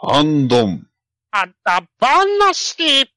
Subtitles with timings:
[0.00, 0.86] ハンドン。
[1.32, 3.10] あったばなし。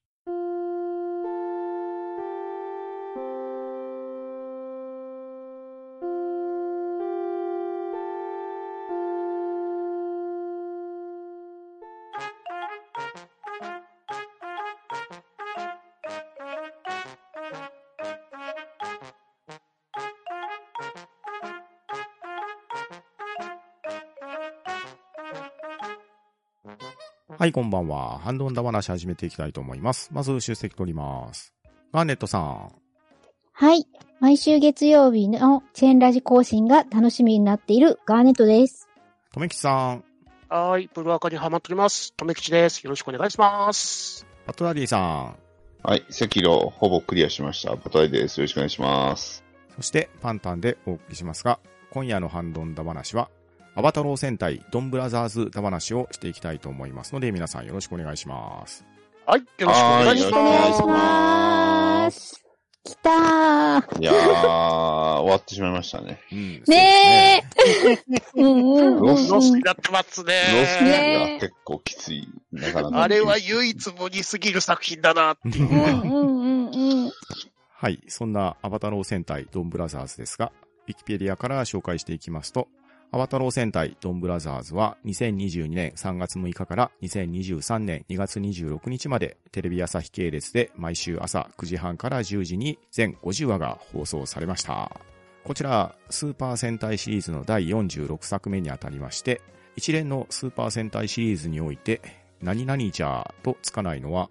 [27.42, 28.20] はい、こんばんは。
[28.20, 30.10] ハンドンダ話始めていきたいと思います。
[30.12, 31.52] まず、出席取ります。
[31.92, 32.72] ガーネットさん。
[33.52, 33.84] はい。
[34.20, 38.88] 毎週月曜日のチェーンラジ更新が楽しみになっているガーネットです。
[39.32, 40.04] とめきちさん。
[40.48, 42.12] はーい、ブルアカにハマっております。
[42.12, 42.84] とめきちです。
[42.84, 44.24] よろしくお願いします。
[44.46, 45.36] パトラディさん。
[45.82, 47.74] はい、赤色ほぼクリアしました。
[47.74, 48.38] バトライです。
[48.38, 49.42] よろしくお願いします。
[49.74, 51.58] そして、パンタンでお送りしますが、
[51.90, 53.30] 今夜のハンドンダ話は、
[53.74, 58.84] アバタロー戦隊ドンブラザーズダ話をしていきたいと思いますので、皆さんよろしくお願いします。
[59.24, 60.86] はい、よろしくお願いしはーいよろしくお願いしま。
[62.04, 62.44] ます。
[62.84, 64.02] 来たー。
[64.02, 66.20] いやー、終わってしまいましたね。
[66.32, 66.62] うん。
[66.66, 67.98] ねえ。
[68.34, 70.34] うんうんうんロスになってますね。
[70.52, 72.28] ロスねが結構きつい。
[72.50, 75.70] なかなかあれは唯一無二すぎる作品だなっていう。
[75.70, 77.12] うんうんうんうん。
[77.70, 78.02] はい。
[78.08, 80.52] そんなアバタロー戦隊ドンブラザーズですが、
[80.88, 82.68] ウィキペディアから紹介していきますと、
[83.14, 94.90] アバタロー戦隊ドンブラザーズは2022年3月6日から2023年2月26日までテレビ朝日系列で毎週朝9時半から10時に全50話が放送されました。
[95.44, 99.42] こちら、スーパー戦隊シリーズの第46作目にあたりまして、
[99.76, 102.00] 一連のスーパー戦隊シリーズにおいて、
[102.40, 104.30] 何々じゃーとつかないのは、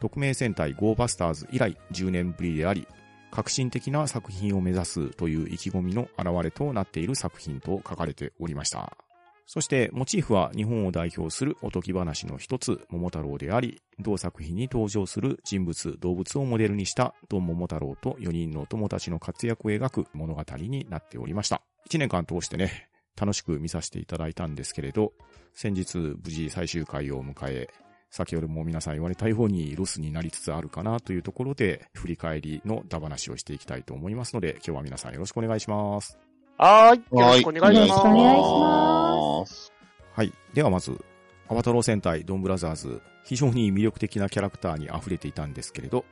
[0.00, 2.88] 特命戦隊ゴーバスターズ以来10年ぶりであり、
[3.34, 8.96] 革新的な作品を目指すという意気込みの表れとなっている作品と書かれておりました。
[9.46, 21.60] そして、モチーフは日本を代表するおとぎ話の一つ、桃太郎であり、同作品に登場する人物、動物をモデルにしたドン桃太郎と4人の友達の活躍を描く物語になっておりました。
[21.90, 22.88] 1年間通してね、
[23.20, 25.12] 楽しく見させていただいたんですけれど、
[25.54, 27.68] 先日無事最終回を迎え、
[28.16, 36.16] 先ほども皆さん言われたようにロスになりつつあるかなというところで、振り返りのダ話をしていきたいと思いますので、今日は皆さんよろしくお願いします。
[36.56, 39.72] はーい、よろしくお願いしよろしくお願いしまます
[40.12, 40.32] はい。
[40.52, 41.04] ではまず、
[41.48, 46.04] アバタロー戦隊ドンブラザーズ、非常に魅力的なキャラクターに溢れていたんですけれど、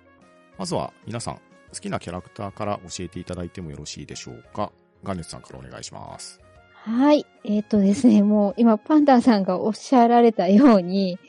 [0.58, 1.34] まずは皆さん、
[1.72, 4.72] 好きなキャラクターから教えていただいてもよろしいでしょうか？
[5.04, 6.40] ガンネツさんからお願いします。
[6.72, 7.24] はい。
[7.44, 11.20] えっ、とですね、もう今パンダさんがおっしゃられたように、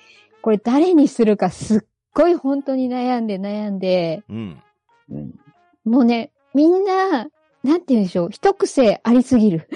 [0.44, 1.80] これ誰にするかすっ
[2.14, 4.62] ごい本当に悩んで悩んで、うん。
[5.10, 5.40] うん。
[5.86, 7.30] もうね、みんな、
[7.64, 9.70] なんて言うんでしょう、一癖ありすぎる。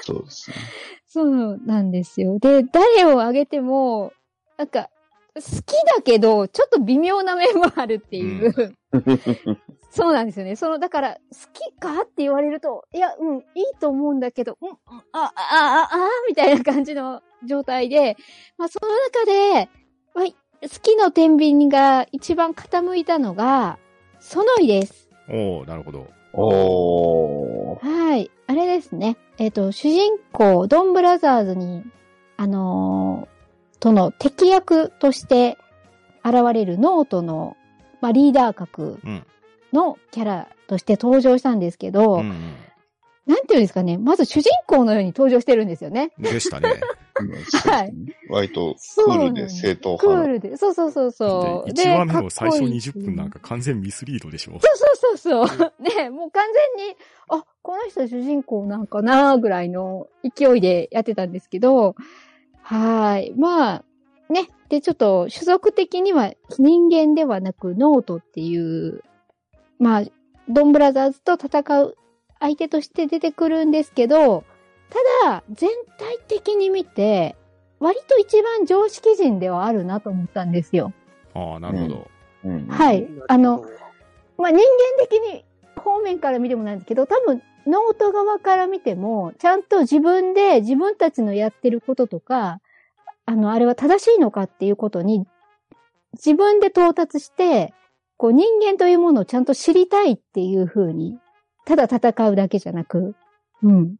[0.00, 0.56] そうですね。
[1.06, 2.38] そうなんですよ。
[2.38, 4.14] で、誰をあげても、
[4.56, 4.88] なんか、
[5.34, 8.74] 好きだけど、ちょっと微妙な面もあるっていう。
[9.90, 10.56] そうなんですよね。
[10.56, 11.18] その、だから、好
[11.52, 13.44] きかって言われると、いや、うん、いい
[13.78, 14.76] と思うんだけど、うん、うん
[15.12, 18.16] あ、あ、あ、あ、みたいな感じの状態で、
[18.58, 19.68] まあ、その中で、
[20.14, 23.78] まあ、好きの天秤が一番傾いたのが、
[24.20, 25.08] ソノイです。
[25.28, 26.06] おー、なるほど。
[26.32, 28.08] おー。
[28.08, 28.30] はい。
[28.46, 29.16] あれですね。
[29.38, 31.84] えっ、と、主人公、ドンブラザーズに、
[32.36, 33.36] あのー
[33.78, 35.58] との敵役として
[36.24, 37.56] 現れる脳人の、
[38.00, 39.26] まあ、リーダー格うん。
[39.72, 42.54] のキャラとして登場したんですけど、うん
[43.26, 43.98] なんていうんですかね。
[43.98, 46.12] まず主人公のように登場してるんですよね。
[46.16, 46.22] うん。
[46.22, 46.80] でしたね。
[47.16, 47.94] はい
[48.28, 50.24] 割とクそうールで正統ク派の。
[50.24, 50.56] ールで。
[50.56, 51.72] そうそうそうそう。
[51.72, 54.52] で、1話目の最初かっこいい20分なんか完全ミスリードでしょ。
[54.52, 55.82] そうそうそうそう。
[55.82, 56.46] ね、もう完
[56.76, 56.96] 全に、
[57.28, 61.94] あ、この人主人公なんかなぐらいの勢いでやってたんですけど、
[62.62, 63.34] はーい。
[63.36, 63.84] まあ、
[64.28, 64.48] ね。
[64.68, 69.02] で、ちょっと種族的には人間ではなく脳人っていう、
[69.78, 70.02] まあ、
[70.48, 71.96] ドンブラザーズと戦う
[72.40, 74.44] 相手として出てくるんですけど、
[74.90, 77.36] ただ、全体的に見て、
[77.80, 80.92] 割と一番常識人ではあるなと思ったんですよ。
[81.34, 82.10] ああ、なるほど。
[82.44, 83.06] うんはい。
[83.28, 83.64] あの、
[84.38, 84.64] まあ、人間
[85.08, 85.44] 的に
[85.76, 92.60] 方面から見てもなんですけど、多分、ノート側から見ても、ちゃんと自分で自分たちのやってることとか、
[93.24, 95.26] あの、あれは正しいのかっていうことに、
[96.12, 97.74] 自分で到達して、
[98.16, 101.18] こう人間というものをちゃんと知りたいっていう風に、
[101.66, 103.14] ただ戦うだけじゃなく、
[103.62, 103.96] うん。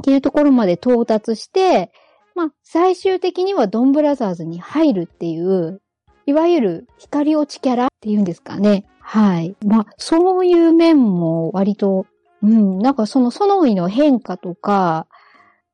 [0.00, 1.92] っていうところまで到達して、
[2.34, 5.80] まあ、最終的にはドンブラザーズに入るっていう、
[6.26, 8.84] いわゆる光落ちキャラっていうんですかね。
[9.00, 9.56] はい。
[9.66, 12.06] まあ、そういう面も割と、
[12.42, 15.06] うん、なんかその、ソノイの変化とか、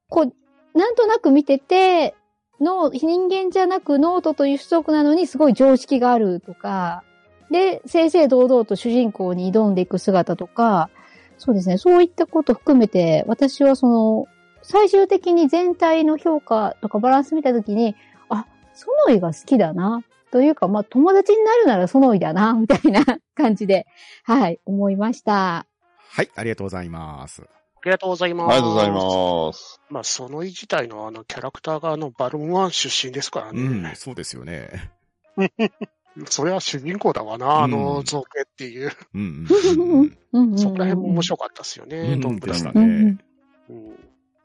[0.09, 2.15] こう、なんとなく見てて、
[2.61, 7.05] の、人間じゃなく脳人という種族なのにすごい常識があるとか、
[7.51, 10.91] で、正々堂々と主人公に挑んでいく姿とか、
[11.39, 14.27] そうですね、そういったこと含めて、私はその、
[14.63, 17.95] 最終的に全体の評価とかバランス見たときに、
[18.29, 20.03] あ、ソノイが好きだな。
[20.33, 23.05] というか、まあ、友達になるならソノイだな、 みたいな
[23.35, 23.87] 感じで、
[24.25, 25.67] はい、思いました。
[26.11, 27.43] はい、ありがとうございます。
[27.43, 27.47] あ
[27.85, 28.53] りがとうございます。
[28.53, 29.81] ありがとうございます。
[29.89, 34.91] まあ、その自体のあの、キャラクターがあの、バルーンワン出身ですからうんね。、そうですよね。
[36.25, 38.91] それは主人公だわな、あうのん造形っていう。
[39.15, 39.91] うんうんうん。
[39.91, 40.19] うん。
[40.33, 40.53] うん。
[40.53, 43.19] うんそこら辺も面白かったですようね、んドンブラザーでしたね。
[43.69, 43.97] うん。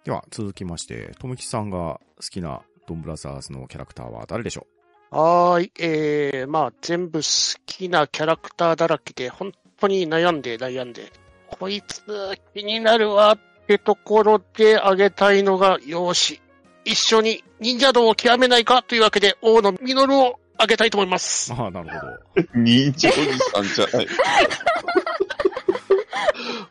[0.03, 4.67] では、続きまして、ともきさんが好きなドンブラザーズのキャラクターは誰でしょ
[5.11, 5.71] はーい。
[5.79, 11.11] えー、まあ、全部好きなキャラクターだらけで、本当に悩んで悩んで、
[11.47, 12.03] こいつ
[12.53, 16.41] 気になるわってところであげたいのが、よーし、
[16.83, 21.55] 一緒に忍者道を極めないかというわけで、王の実をあげたいと思いますう。
[21.55, 22.43] ああ、なるほど。
[22.53, 24.07] 忍者おじさんじゃない。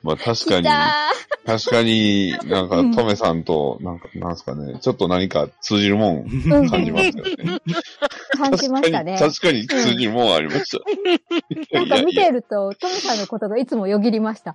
[0.02, 0.68] まあ確かに、
[1.44, 7.60] 確かになんかうんトメさんと、なんか、なんすかね、ちょっと何か通じるもんー感じますよね。
[8.38, 9.18] 感じましたね。
[9.18, 10.78] 確かに、確かに通じるもんありました。
[10.78, 14.54] いなんか見やいやてると、トミさんのことがいつもよぎりました。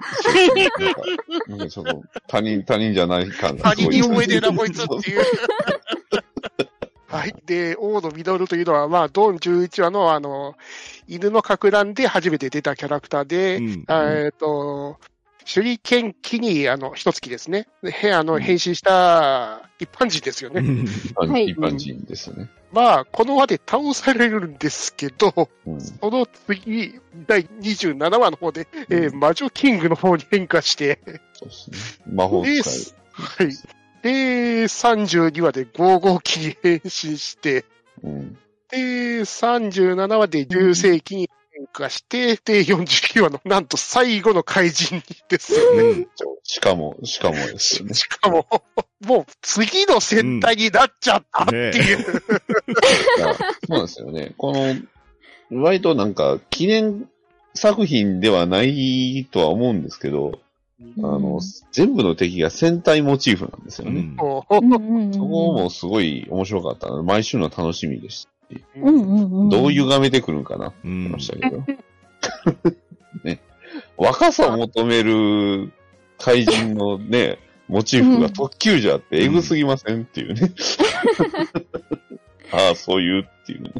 [1.47, 3.95] なんか、ちょっと他人、他人じゃない感が他人すごい。
[3.97, 5.25] に思い出な、こいつっていう。
[7.17, 7.35] はい。
[7.45, 10.55] で、王のミドルというのは、まあ、ドン11話の、あの、
[11.07, 14.99] 犬のかく乱で初めて出たキャラクターで、うんえっ、と、
[15.45, 17.67] 手裏剣機に、あの、一月ですね。
[17.83, 20.61] でへあの、変身した一般人ですよね。
[21.15, 22.49] はい一般人ですね。
[22.71, 30.99] まあ、この輪で倒されるんですけど、うんその次、第27話の方で、えー魔女キングの方に変化して、
[31.33, 31.77] そうですね。
[32.11, 32.61] 魔法使で、い。
[33.11, 33.84] はい。
[34.05, 37.65] で、32話で55期に変身して、
[38.03, 38.37] うん。
[38.69, 38.77] で、
[39.21, 45.81] 37話で重世紀に変化して、で、49話のなんと最後の怪人ですよね。
[45.81, 46.07] うん
[46.47, 47.95] しかも、しかもですよね。
[47.95, 48.45] しかも、
[49.03, 51.97] もう次の戦隊になっちゃったっていう。
[51.97, 52.01] い
[53.19, 54.35] やそうなんですよね。
[54.37, 54.75] この、
[55.63, 57.09] 割となんか、記念
[57.55, 60.39] 作品ではないとは思うんですけど、
[60.79, 61.39] あの、
[61.71, 64.01] 全部の敵が戦隊モチーフなんですよね。
[64.01, 64.15] うん
[65.13, 67.03] そこもすごい面白かったので。
[67.03, 68.31] 毎週の楽しみでした。
[68.77, 69.49] ううんうんうん。
[69.49, 71.63] どう歪めてくるんかなってう思いんましたけど。
[73.23, 73.39] ね。
[73.97, 75.71] 若さを求める
[76.17, 80.51] 怪人のね、 モチーフが特急じゃって、エグすぎませんっていうね。
[82.51, 83.71] ああ、そういうっていうね。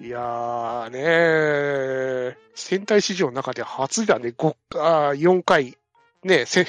[0.00, 5.76] いやーねー、戦隊史上の中で初だね、5あー4回、
[6.22, 6.64] ね、せ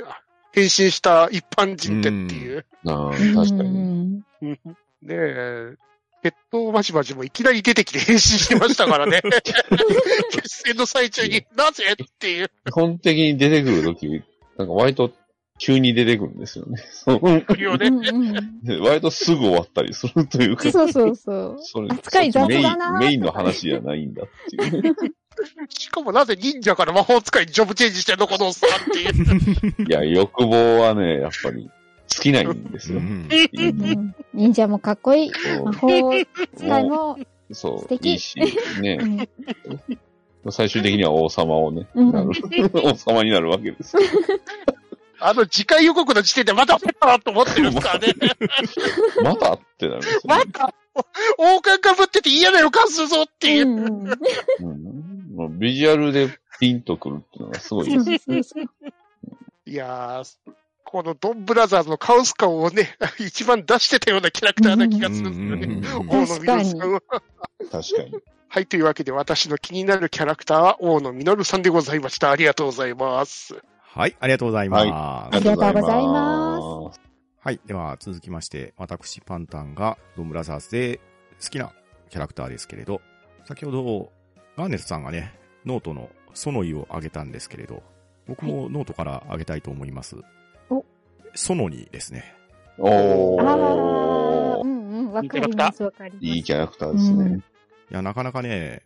[0.52, 2.66] 変身した一般人ってっていう。
[2.86, 4.22] ああ、確うんかに。
[4.42, 4.58] うん
[5.02, 5.76] ねえ、
[6.22, 9.20] 決闘マジマジもいきなり出てきて 変身してましたからね。
[10.30, 11.84] 決戦の最中になぜ？
[11.92, 12.50] っていう。
[12.66, 14.08] 基本的に出てくるとき、
[14.56, 15.10] なんか割と
[15.58, 16.82] 急に出てくるんですよね。
[16.90, 17.88] そうよね。
[17.88, 21.56] うんうんで割とすぐ終わったりするというか、そうそうそう。
[21.62, 24.92] それ扱い雑だなメインメインの話じゃないんだっていうね。
[25.68, 29.88] しかもなぜ忍者から魔法使いにジョブチェンジしてんのこのおっさんっていう。
[29.88, 31.68] いや、欲望はね、やっぱり
[32.06, 32.98] 尽きないんですよ。
[32.98, 35.32] うんうん忍者もかっこいい。
[35.64, 35.88] 魔法
[36.56, 37.18] 使いも、
[37.52, 38.36] 素そう、敵いいし、
[38.80, 42.30] ねう、ん最終的には王様をね、うんなる。
[42.74, 43.96] 王様になるわけです。
[45.20, 48.14] あの次回予告の時点でまた来たなと思ってるんですからね。
[49.22, 50.02] まだってなる。
[50.24, 50.74] また
[51.38, 53.68] 王冠かぶってて嫌な予感するぞっていう。
[53.68, 56.28] うんビジュアルで
[56.60, 58.04] ピンとくるっていうのがすごいです。
[58.04, 58.64] そうそうそう
[59.66, 60.52] いやー、
[60.84, 65.80] このドンブラザーズのカウス感をね、 一番出してたようなキャラクターな気がするんですよね。
[65.80, 67.00] うん王のミノルさんは。
[67.00, 68.14] 確かに。
[68.48, 72.30] はい、というわけで私の気になるキャラクターは王のミノルさんでございました。
[72.30, 73.56] ありがとうございます。
[73.96, 74.82] はい、ありがとうございます。
[74.82, 77.00] ありがとうございます。
[77.38, 77.60] はい。
[77.64, 81.00] では、続きまして、私、パンタンが、ドンブラザーズで
[81.40, 81.72] 好きな
[82.10, 83.00] キャラクターですけれど、
[83.44, 84.10] 先ほど、
[84.56, 87.84] ガーネスさんがね、脳人のソノイをあげたんですけれど、
[88.26, 90.16] 僕も脳人からあげたいと思います。
[90.70, 90.84] お
[91.36, 92.34] ソノニですね。
[92.78, 94.66] おああ、ーう。
[94.66, 96.26] んうん、わかります、わかります。
[96.26, 97.40] いいキャラクターですね。
[97.92, 98.82] いや、なかなかね、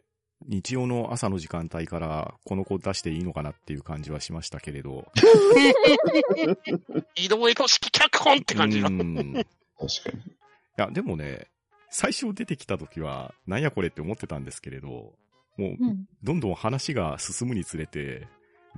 [0.49, 5.07] 日曜の朝の時間帯からこの子出していいのかなっていう感じはしましたけれど。
[7.15, 8.91] 移動へと式脚本って感じのう。
[8.93, 9.45] んい
[9.79, 10.39] 確かに。
[10.79, 11.49] や、でもね、
[11.91, 15.13] 最初出てきた時は、なんやこれって思ってたんですけれど、も
[15.59, 18.27] う、うんどんどん話が進むにつれて、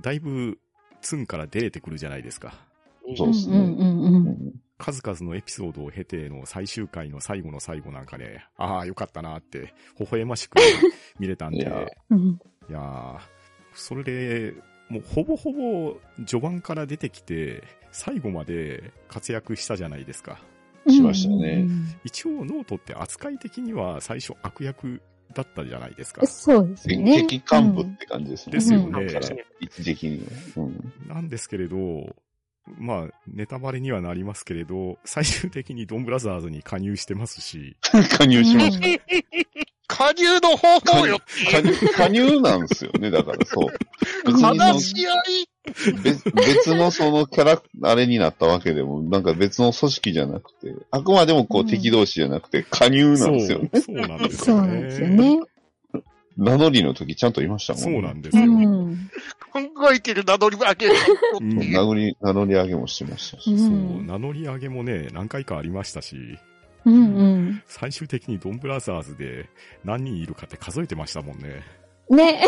[0.01, 0.59] だいぶ、
[1.01, 2.53] ツンから出れてくるじゃないですか。
[3.15, 3.57] そうですね。
[3.57, 4.53] うんうんうんうん。
[4.81, 10.57] 数々のエピソードを経ての最終回の最後の最後なんかね、ああ、よかったなって、微笑ましく
[11.19, 12.39] 見れたんで、いいややうん。
[12.67, 13.19] ー
[13.75, 14.55] それで、
[14.89, 20.39] もうほぼほぼ序盤から出てきて、最後まで活躍したじゃないですか。
[20.87, 21.67] しましたね
[22.03, 24.99] 一応ノートって扱い的には最初悪役
[25.35, 26.27] だったじゃないですかうん。
[26.27, 27.21] そうですよね。
[27.21, 28.53] 敵幹部って感じですね。
[28.53, 30.63] ですよねだから位置的には。
[30.63, 30.93] うん。
[31.07, 32.15] なんですけれど、
[32.77, 37.75] まあ、ネタバレにはなりますけれど、最終的にドンブラザーズに加入してますし、
[38.17, 39.03] 加入しました。
[39.87, 41.19] 加入の方法よ
[41.51, 43.67] 加入加入なんですよね、だからそう。
[44.25, 45.47] 別に話し合い
[46.01, 53.69] 別別のそのキャラ、あれになったわけでも、なんか別の組織じゃなくて、あくまでもこううん敵同士じゃなくて加入なんですよね。
[53.73, 54.53] そうなんですよね。
[54.53, 55.39] そうなんですよね。
[56.37, 57.91] 名乗りの時ちゃんと言いましたもんね。
[57.91, 58.43] そうなんですよ。
[58.43, 59.09] うん。
[59.51, 59.59] 考
[59.93, 60.93] えてる名乗り上げる
[61.39, 63.53] うん名乗り、名乗り上げもしてましたし。
[63.53, 64.07] うそう、ん。
[64.07, 66.39] 名乗り上げもね、何回かありましたし、
[66.85, 67.63] うんうん。
[67.67, 69.49] 最終的にドンブラザーズで
[69.83, 71.63] 何人いるかって数えてましたもんね。
[72.09, 72.43] ね。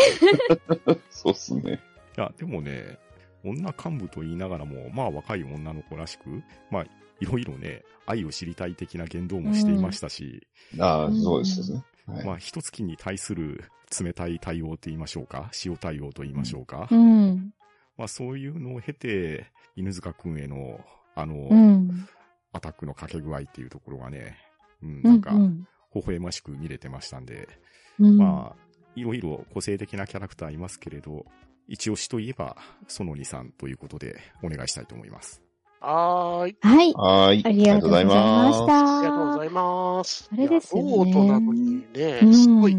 [1.10, 1.80] そうっすね。
[2.16, 2.98] いや、でもね、
[3.44, 6.84] 女幹部と言いながらも、まあ若い女の子らしく、まあ、
[7.20, 10.46] いろいろね、愛を知りたい的な言動もしていましたし、
[10.78, 11.84] ああ、うんそうですね。
[12.06, 13.64] はいまあ、一月に対する
[14.02, 17.52] 冷たい対応と言いましょうか、塩対応と言いましょうか、うん。
[17.96, 19.46] まあそういうのを経て、
[19.76, 20.80] 犬塚くんへの、
[21.14, 22.06] あの、うん。
[22.52, 24.36] アタックの掛け具合っていうところがね、
[24.82, 25.66] うん、うなんか、ん。
[25.94, 27.48] 微笑ましく見れてましたんで、
[27.98, 28.16] うん。
[28.16, 28.64] まあ、
[28.96, 31.26] いろいろ個性的なキャラクターいますけれど、
[31.68, 32.56] 一押しといえば、
[32.88, 35.42] 園にさんということでお願いしたいと思います。
[35.80, 36.56] はーい。
[36.60, 36.92] はい。
[36.94, 37.42] はーい。
[37.44, 38.98] ありがとうございましありがとうございた。
[38.98, 40.30] ありがとうございます。
[40.32, 42.76] あれですよねロートなのにね、うんすごい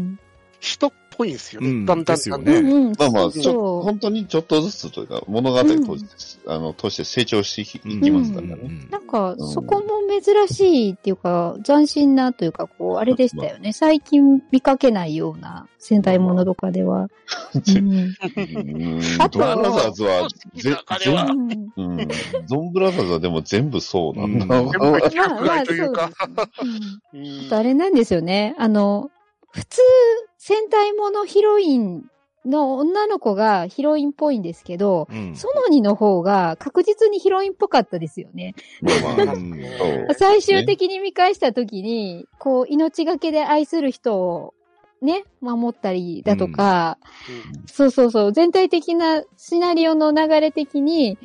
[0.60, 1.68] 人っぽいんですよね。
[1.68, 2.72] うんだんだんですよねだんだん。
[2.72, 2.92] うんうん。
[2.98, 8.54] まあまあ、ちそょう本当にちょっとずつというか、物語として、あの、として成長していきますからね。
[8.62, 9.86] うんなんか、うんそこも
[10.20, 13.72] 珍しいっていうか、斬新なというか、こう、あれでしたよね。
[13.72, 17.08] 最近見かけないような戦隊ものとかでは。
[17.54, 18.16] うんうん
[19.18, 20.76] あとブラザーズは、ぜ
[21.76, 22.08] うん。
[22.46, 24.46] ゾンブラザーズはでも全部そうなんだ。
[24.46, 24.72] まあまあ。
[24.72, 25.22] そうですね
[27.12, 28.54] うん うんあとあれなんですよね。
[28.58, 29.10] あの、
[29.50, 29.80] 普通、
[30.48, 32.04] 戦隊ものヒロイン
[32.44, 35.34] の女の子がヒロインっぽいんですけど、うん。
[35.34, 38.54] ソノニの方が確実にヒロインっぽかったですよね。
[40.16, 44.54] 最終的に見返した時に、こう、命がけで愛する人を
[45.02, 46.98] ね、守ったりだとか、
[47.66, 51.18] そうそうそう、全体的なシナリオの流れ的に、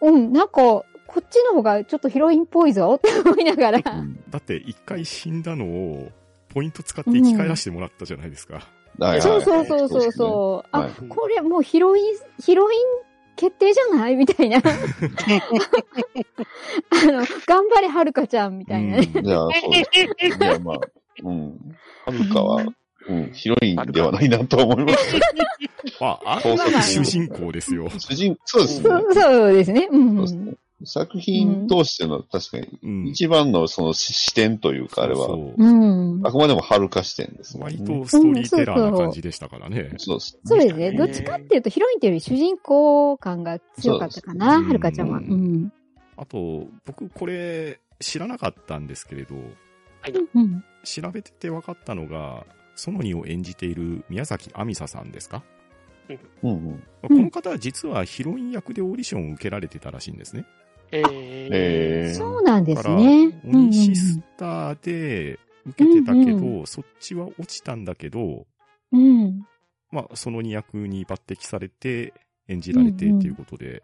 [0.00, 0.84] うん、なんか、こ
[1.18, 4.22] っちの方がちょっとヒロインっぽいぞって思いながら、うん。
[4.30, 6.12] だって一回死んだのを、
[6.52, 8.54] ポイント使って生き返らせてもらったじゃないですか。
[8.54, 8.62] はい
[9.12, 10.68] はいそうそうそうそうそう。
[10.70, 12.04] あ、はいこれもうヒロイン、
[12.40, 12.78] ヒロイン
[13.36, 14.16] 決定じゃない？
[14.16, 14.58] みたいな。
[14.58, 14.60] あ
[17.06, 19.10] の、頑張れはるかちゃんみたいなね。
[19.14, 19.90] うんじゃあ、そうです。
[20.26, 20.80] いや、まあ、
[21.24, 21.48] うん。
[22.04, 22.62] はるかは、
[23.08, 25.16] うん、ヒロインではないなと思います。
[25.98, 27.88] まあ、あそうそうくまで主人公ですよ。
[27.98, 28.88] 主人、そうですね。
[28.90, 29.88] そうそうですね。
[29.90, 30.56] うん。
[30.84, 33.08] 作品通しての、確かに、うん。
[33.08, 35.26] 一番のその視視点というか、あれは。
[36.24, 37.64] あくまでもはるか視点ですね。
[37.64, 39.94] 割とストーリーテラーな感じでしたからね。
[39.98, 40.38] そうです。
[40.44, 40.90] そうですね。
[40.90, 45.20] ねどっちかっていうと、ヒロインっていうより主人公感が強かったかな、はるかちゃんは。
[46.16, 49.34] あと、僕これ知らなかったんですけれど、
[50.34, 50.64] うん。
[50.84, 55.44] 調べてて分かったのが、ソノニを演じている宮崎亜美沙さんですか、
[56.42, 56.82] うんうん。
[57.02, 60.44] この方は実はヒロイン役でオーディションを受けられてたらしいんですね。
[60.92, 63.40] ええーそうなんですね。
[63.44, 68.46] オニシスターで受けてたけど、うんそっちは落ちたんだけど、
[68.92, 69.46] うんうん。
[69.90, 72.12] まあ、その2役に抜擢されて
[72.48, 73.82] 演じられてっていうことで、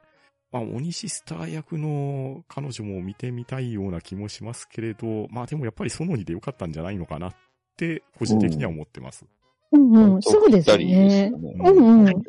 [0.50, 7.35] まあ、オニシスター役の彼女も見てみたいような気もしますけれど、まあでもやっぱりソノニでよかったんじゃないのかなっ
[7.77, 9.25] て、個人的には思ってます。
[9.73, 10.23] うんうん。
[10.23, 11.31] そうですよね。
[11.35, 12.05] ううんうん。
[12.05, 12.23] なん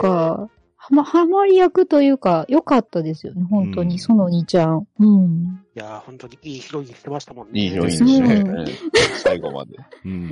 [0.00, 0.50] か、は
[0.90, 3.44] ま、はまり役というか、良かったですよね。
[3.50, 4.86] 本当うんに、その兄ちゃん。
[4.98, 5.60] うん。
[5.74, 7.60] いやー、本当にいいヒロインしてましたもんね。
[7.60, 8.34] いいヒロインでしたね。
[8.40, 8.66] うん
[9.16, 9.76] 最後まで。
[10.04, 10.28] うん。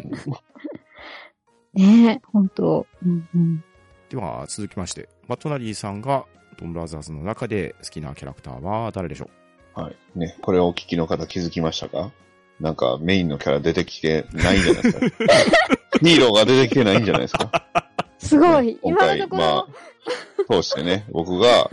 [1.74, 3.64] ねえ、本当うんうん。
[4.08, 6.24] では、続きまして、バットナリーさんが、
[6.58, 9.28] ドンブラザーズの中で好きなキャラクターは誰でしょ
[9.74, 9.96] はい。
[10.18, 12.12] ね、これをお聞きの方気づきましたか？
[12.60, 15.06] なんかメインのキャラ出てきてないんじゃないですか。
[16.00, 17.50] ヒーローが出てきてないんじゃないですか？
[18.18, 18.78] すごい。
[18.80, 19.66] 今回今のところ、まあ、
[20.50, 21.70] 通してね、僕が、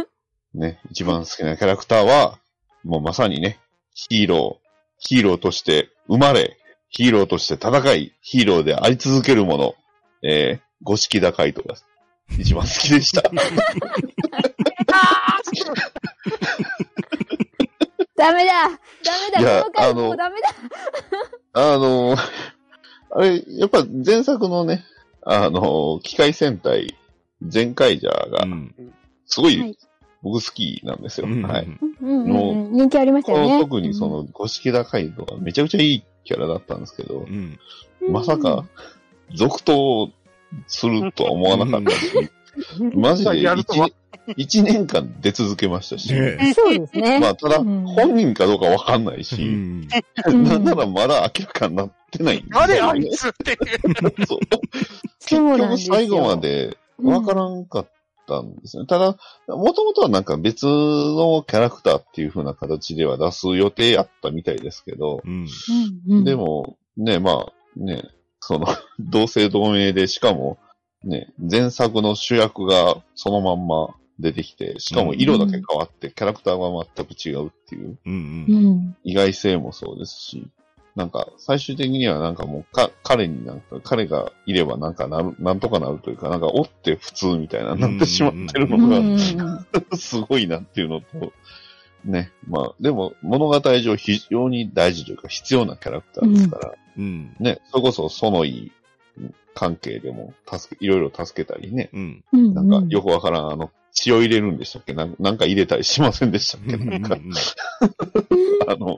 [0.53, 2.39] ね、一番好きなキャラクターは、
[2.83, 3.59] もうまさにね、
[3.93, 6.57] ヒーロー、ヒーローとして生まれ、
[6.89, 9.75] ヒーローとして戦い、ヒーローであり続けるもの、
[10.23, 11.75] えー、五色高いとが
[12.37, 13.23] 一番好きでした。
[18.15, 18.69] ダメだ。
[19.33, 19.63] ダメだ。
[19.63, 20.49] この回あのもうダメだ。
[21.53, 22.15] あの、
[23.09, 24.85] あれ、やっぱ前作のね、
[25.23, 26.95] あの、機械戦隊、
[27.41, 28.75] 全カイジャーがう、ん。
[29.25, 29.77] すごい、はい
[30.23, 31.27] 僕好きなんですよ。
[31.27, 31.65] うんはい。
[31.65, 32.73] うんうんうん。
[32.73, 33.57] 人気ありましたこよね。
[33.57, 37.57] の特にその、五色高いとかめちゃくちゃいいキャラだったんですけどう、ん。
[38.01, 38.65] うん、まさか、
[39.33, 40.11] 続投
[40.67, 42.29] するとは思わなかったし、
[42.93, 43.95] マジでやるとは一
[44.37, 47.19] 一年間出続けましたし、ねそうですね。
[47.19, 49.87] まあ、ただ、うん本人かどうかわかんないし、ん。
[50.27, 53.57] うんなんならまだ明らかになってないんですよ誰あいつって。
[54.27, 54.39] そう
[55.19, 57.91] 結局最後までわからんかっ
[58.27, 58.85] たんですね。
[58.85, 59.17] ただ、
[59.47, 65.31] もともとはなんか別のキャラクターっていう風な形では出す予定やったみたいですけど、うん。
[65.31, 68.03] うんうんでも、ね、まあ、ね、
[68.39, 68.67] その、
[68.99, 70.57] 同姓同名で、しかも、
[71.03, 78.53] ね、前作の主役がそのまんま出てきて、しかも色だけ変わって、キャラクターは全く違うっていううんう。
[78.53, 78.97] ん。
[79.03, 80.47] 意外性もそうですし、
[80.95, 89.37] なんか、最終的にはなんかもう、か、彼になんか、彼がいればなんかなる、なんとかなるというか、なんか、おって普通みたいな、なってしまってるうんのうん。
[89.37, 89.65] が、
[89.97, 91.31] すごいなっていうのと、
[92.03, 97.35] ね、まあ、でも、物語上非常に大事というか、必要なキャラクターですから、うん。
[97.39, 98.71] ね、それこそ、そのいい
[99.53, 102.23] 関係でも、助け、いろいろ助けたりね、うん。
[102.31, 102.53] うん。
[102.53, 104.93] なんか、よくわからん、あの、血を入れるんでしたっけ？
[104.93, 106.77] なんなんか入れたりしませんでしたっけ？
[106.77, 107.17] なんか、
[108.67, 108.97] あの、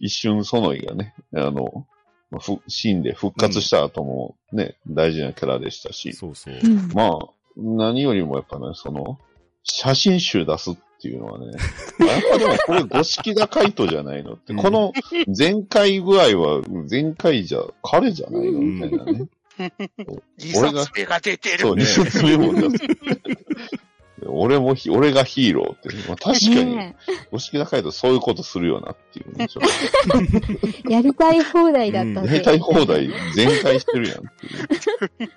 [0.00, 1.86] 一瞬そのいがね、あの、
[2.30, 6.54] まあふ死んで復活した後もね、大事なキャラでしたし、そうそう。
[6.54, 7.18] うんまあ、
[7.56, 9.18] 何よりもやっぱね、その、
[9.62, 11.46] 写真集出すっていうのはね、
[12.04, 14.92] やっぱでもこれ五色田海斗じゃないのって、うんこの
[15.38, 19.26] 前回具合は前回じゃ彼じゃないのみたいなね。
[20.38, 21.82] 自殺目が出てそう、る。
[21.82, 22.84] 二冊目も出す。
[24.26, 26.96] 俺もひ、俺がヒーローって、まあ、確かに、ね
[27.32, 29.48] 五色田海斗そういうことするよなっていうね。
[29.48, 29.64] ちょっ
[30.88, 32.20] えやりたい放題だったんで。
[32.20, 35.30] とやりたい放題全開してるやんっていう。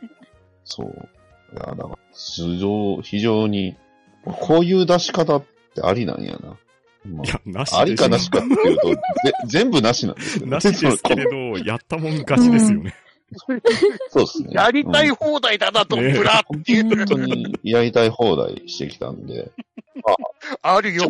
[0.63, 1.09] そう。
[1.53, 3.75] いや、だから、非常、非常に、
[4.23, 6.57] こういう出し方ってありなんやな。
[7.05, 8.99] まいや、なしあ、ありかなしかっていうと、ぜ
[9.47, 10.51] 全部なしなんですよ、ね。
[10.51, 12.95] なしですけれど、やったもん勝ちですよね。
[14.09, 14.49] そうですね。
[14.51, 16.95] やりたいうん放題だな、ドンブラっていう。
[16.95, 19.51] 本当にやりたい放題してきたんで、
[20.61, 21.03] あるよ。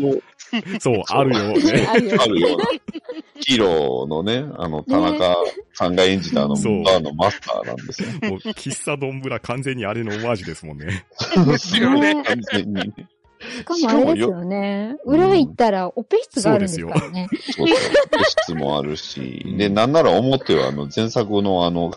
[0.79, 1.87] そう、あるよね。
[1.87, 1.97] あ
[2.27, 2.57] るよ。
[3.41, 5.35] ヒーローのね、あの、田中
[5.73, 8.09] さんが演じたあの、そうバーのマスターなんですよ。
[8.29, 11.05] もう、喫茶どんぶら完全にあれのオマージュですもんね。
[11.47, 12.23] ですよね。
[12.23, 12.93] 完全に。
[13.39, 14.97] しかもあれですよね。
[15.05, 17.27] 裏行ったらオペ室があるんですからね。
[17.31, 17.77] そうそう。
[18.45, 21.91] 質もあるし、で、なんなら表はあの、前作のあの、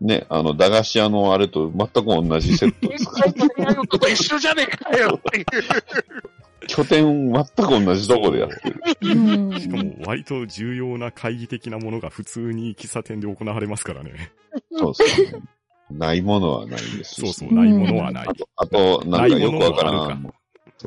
[0.00, 3.74] ね、あの、駄菓子屋のあれと全く同じセットですから。
[3.74, 5.46] と一緒じゃねえかよっていう。
[6.66, 8.82] 拠点全く同じとこでやってる。
[9.02, 14.32] うんしかも、割と重要な会議的なものが普通に喫茶店で行われますからね。
[14.72, 15.42] そうですね。
[15.90, 17.20] ないものはないですし。
[17.20, 18.34] そうそう、ないものはないあ。
[18.34, 20.32] と、あと、なんかよくわからん。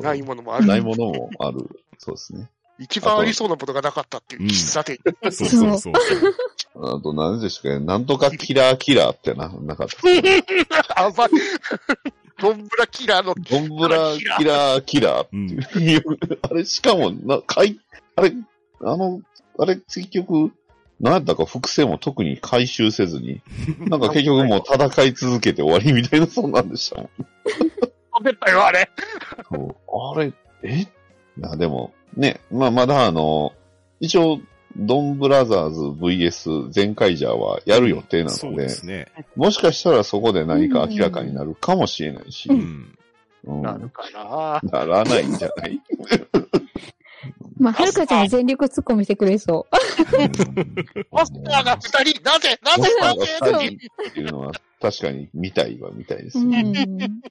[0.02, 0.66] ないものもある。
[0.66, 1.68] ないものもある。
[1.98, 2.48] そうですね。
[2.78, 4.98] 一番ありそうなものがなかったっていう喫茶店。
[5.30, 5.92] そうそうそう。
[6.76, 7.78] あと、何でしたっけ？
[7.78, 11.28] なんとかキラーキラーってな、なかったあば、
[12.40, 15.62] ドンブラキラーの、ドンブラキラーキラーうん。
[15.62, 16.02] っていう、
[16.42, 17.78] あれ、しかも、な、かい、
[18.16, 18.32] あれ、
[18.82, 19.20] あの、
[19.56, 20.50] あれ、結局、
[21.00, 23.40] 何やったか複製も特に回収せずに、
[23.88, 27.10] なんか結局もう戦い続けて終わりみたいな、そんなんでしたもん。
[28.16, 28.88] 食べたよ、あれ。
[29.50, 30.80] あれ、え？
[30.80, 30.86] い
[31.40, 33.52] や、でも、ね、まあ、まだあの、
[34.00, 34.40] 一応、
[34.76, 39.06] ドンブラザーズ VS 全カイジャーはやる予定なそうので、ですね。
[39.36, 42.88] もしかしたらそこで何か明らかになるかもしれないし、ううん
[43.60, 43.62] ん。
[43.62, 44.60] なるかな。
[44.72, 45.80] ならないんじゃない？
[47.56, 49.66] まあ、はるかちゃんが全力突っ込みしてくれそ
[51.12, 53.76] マスターが二人、なぜなモスターぜなぜが2人
[54.10, 56.42] っていうのは確かに見たいは見たいですう。
[56.42, 56.62] うね。
[56.62, 57.22] ん。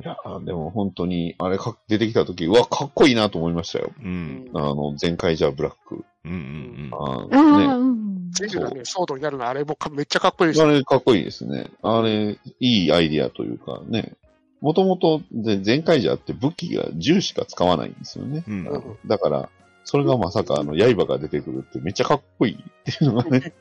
[0.00, 3.90] いや、でも本当に、あれか出てきた時、うわ、かっこいいなと思いましたよ。
[4.00, 4.48] うん。
[4.54, 6.04] あの、前回じゃブラック。
[6.24, 7.64] うんうんあああ、ね。
[7.66, 8.30] うん。
[8.30, 10.72] 全部がね、ソードになるのあれもかめっちゃかっこいいですあよ。
[10.72, 11.70] れかっこいいですね。
[11.82, 14.14] あれ、いいアイディアというかね。
[14.60, 18.44] もともと、で前回じゃって武器が銃しか使わないんですよね。
[18.46, 18.66] うん。
[18.66, 18.98] うん。
[19.06, 19.48] だから、
[19.84, 23.52] それがまさかあの、刃が出てくるってめっちゃかっこいいっていうのがね。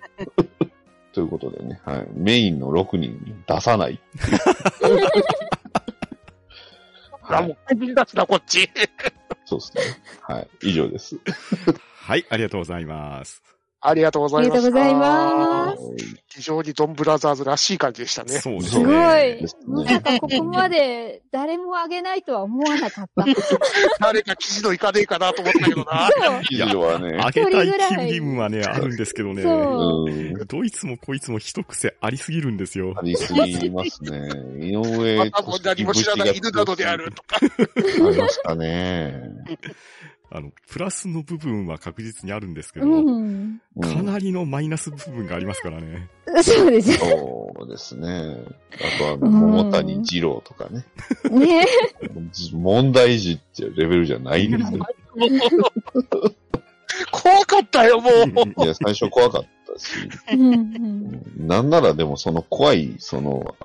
[1.13, 2.07] ということでね、はい。
[2.13, 3.99] メインの6人に出さない。
[7.29, 8.69] あ、もう怪人だつな、こっち。
[9.45, 9.83] そうですね。
[10.21, 10.49] はい。
[10.63, 11.17] 以上です。
[11.95, 13.43] はい、ありがとうございます。
[13.79, 14.57] ありがとうございます。
[14.57, 18.37] ありがとうございます非常にドンブラザーズらしい感じでしたね。
[18.39, 19.39] そうですすごね。
[19.39, 19.45] い。
[19.67, 23.25] まねさかここまで誰もあげないとは思わなかった。
[23.99, 26.09] 誰か記事のいかねえかなと思ったけどな。
[26.11, 26.41] そう。
[26.43, 29.41] 記事はね、あげたい気分はね、あるんですけどね。
[29.41, 33.01] そううん、どいつもこいつも一癖ありすぎるんですよあ。
[33.03, 34.29] りすぎますね。
[34.59, 37.37] 井上またも何も知らない犬などであるとか。
[37.41, 39.23] ありましたね。
[40.29, 43.07] あの、プラスの部分は確実にあるんですけど、うん。
[43.07, 46.09] うんかなりのマイナス部分がありますからね。
[46.41, 46.95] そうですね。
[46.97, 48.07] そうですね。
[48.09, 50.83] あとあの、うん桃谷二郎とかね。
[51.29, 51.65] ね
[52.53, 54.87] 問題児っていうレベルじゃないですよ。
[57.11, 58.63] 怖かったよ、もう。
[58.63, 59.93] いや、最初怖かったし。
[60.33, 63.55] うんうんなんならでもその怖い、その、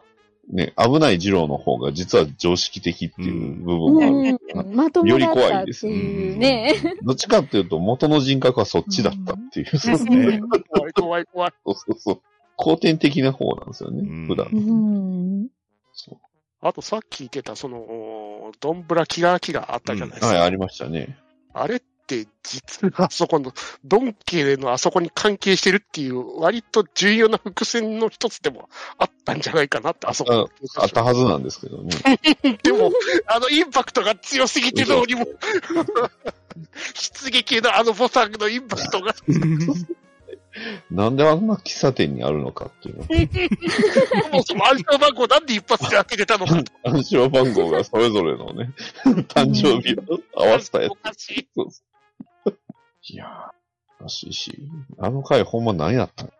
[0.50, 4.12] ね、危ない二郎の方が実は常識的っていう部分もある。
[4.12, 6.74] うんまともだったっていうね。
[7.02, 9.78] どっちかっていうと元の人格はそっちだったっていう。
[9.78, 11.52] そうですね怖い怖い怖い。
[11.64, 12.20] そうそう。
[12.56, 14.56] 後天的な方なんですよねうん、普段う。
[14.56, 15.48] ん。
[15.94, 16.18] そ
[16.60, 20.28] あとさっき言ってた、その、ドンブラキラーキラーあったじゃないですか。
[20.28, 21.16] うはい、ありましたね。
[21.54, 21.86] あれって
[22.42, 23.52] 実はあそこの、
[23.84, 31.90] ドン家のあそこに関係してるっていう、割と重要な伏線の一つでもあったんじゃないかなって、あそこのあったはずなんですけどね。
[32.62, 32.90] でも、
[33.26, 35.26] あの、インパクトが強すぎてどうにも、
[36.94, 39.14] 出撃のあのボタンのインパクトが、
[40.90, 43.04] なんであんな喫茶店にあるのかっていうの。
[43.04, 46.72] そもそも暗証番号なんで一発で開けれたのかと。
[46.84, 48.72] 暗証番号がそれぞれのね、
[49.28, 51.48] 誕生日を合わせたやおかしい。
[51.70, 51.82] つ。
[53.04, 53.28] いやー、
[54.00, 54.58] おかしいし、
[54.98, 56.30] あの回ほんま何やったの？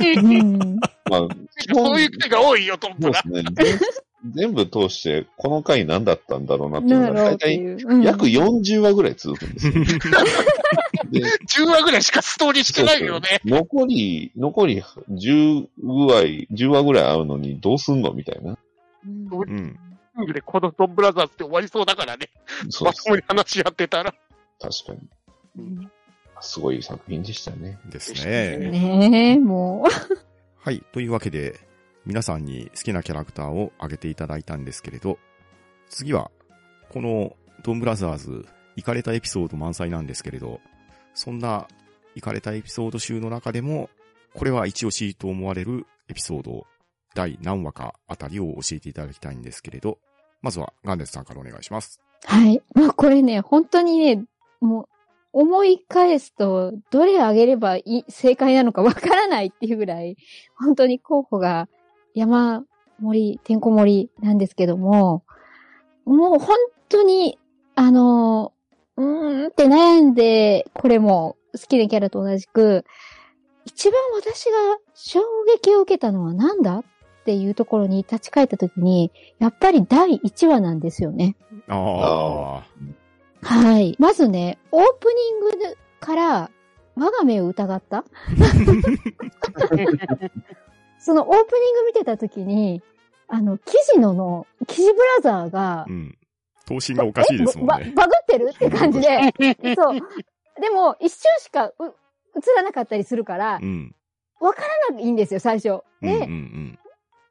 [0.00, 0.76] うん。
[0.78, 1.28] まあ、
[1.72, 3.22] そういう回が多いよ、ドンブラ。
[3.22, 3.54] そうですね。
[3.54, 3.78] 全
[4.30, 7.58] 全部通して、この回何だったんだろうなっていうのが、大体
[8.04, 9.72] 約40話ぐらい続くんですよ。
[11.10, 13.40] で10話ぐらいしかストーリーしてないよね。
[13.44, 18.56] そうそう残り、残り10話、10話ぐらいあるのにどうすんのみたいな。
[19.04, 19.78] うん。
[20.32, 22.30] で、このドンブラザーズって終わりそうだからね。
[22.70, 24.14] そうまともに話し合ってたら。
[24.60, 25.00] 確かに。
[25.58, 25.90] うん
[26.42, 27.78] すごい作品でしたね。
[27.88, 28.58] ですね。
[28.58, 29.84] ねえ、も
[30.58, 30.82] はい。
[30.92, 31.58] というわけで、
[32.04, 35.18] 皆さんに好きなキャラクターを挙げていただいたんですけれど、
[35.88, 36.30] 次は、
[36.90, 40.60] このドンブラザーズ、行かれたエピソード満載なんですけれど、
[41.14, 41.68] そんな
[42.14, 43.88] 行かれたエピソード集の中でも、
[44.34, 46.66] これは一押しと思われるエピソード、
[47.14, 49.98] 第何話かあたりを教えていただきたいんですけれど、
[50.40, 52.00] まずはガンデスさんからお願いします。
[52.24, 52.26] う。
[52.26, 52.62] はい。
[52.74, 54.24] まあこれね、本当にね、
[54.60, 54.88] もう、
[55.32, 60.16] 思い返すと、どれあげればい正解なのかわからないっていうぐらい、
[60.58, 61.68] 本当に候補が
[62.14, 62.64] 山
[63.00, 65.24] 盛り、てんこ盛りなんですけども、
[66.04, 66.56] もう本
[66.88, 67.38] 当に、
[67.74, 68.52] あの、
[68.96, 72.84] うーんって悩んで、これも好きなキャラと同じく、
[73.64, 75.20] 一番私が衝
[75.62, 76.84] 撃を受けたのは何だっ
[77.24, 81.36] ていうところに立ち返った時に、やっぱり第1話なんですよね。
[81.68, 82.66] ああ。
[83.42, 83.96] はい。
[83.98, 86.50] まずね、オープニングから、
[86.94, 88.04] 我が目を疑った？
[90.98, 92.82] そのオープニング見てた時に、
[93.28, 96.16] あの、記事のの、記事ブラザーがう、ん。
[96.66, 97.92] 頭身がおかしいですもんばね。
[97.96, 98.50] バグってる？
[98.54, 99.18] って感じで、
[99.74, 100.00] そう。
[100.60, 101.74] でも、一瞬しかう
[102.36, 103.94] 映らなかったりするからう、ん。
[104.40, 105.68] わからないんですよ、最初。
[105.70, 106.78] うんうんうで、ん。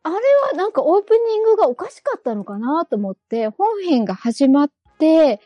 [0.03, 0.15] あれ
[0.49, 5.39] はなんかオープニングがおかしかったのかなと思って、本編が始まって、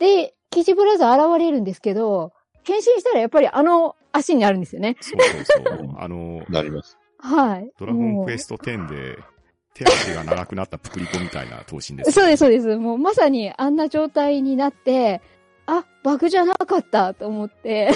[0.00, 2.32] で、キジブラザー現れるんですけど、
[2.64, 4.96] 変身したらやっぱりあの足になるんですよね。
[5.00, 5.94] そうそうそう。
[5.98, 6.98] あの、なります。
[7.18, 7.70] はい。
[7.78, 9.18] ドラゴンクエスト10で、
[9.74, 12.76] 手足が長くなったプクリコみたいな頭身です、そうです、そうです。
[12.76, 15.20] もうまさにあんな状態になって、
[15.66, 17.90] あ、バグじゃなかったと思って、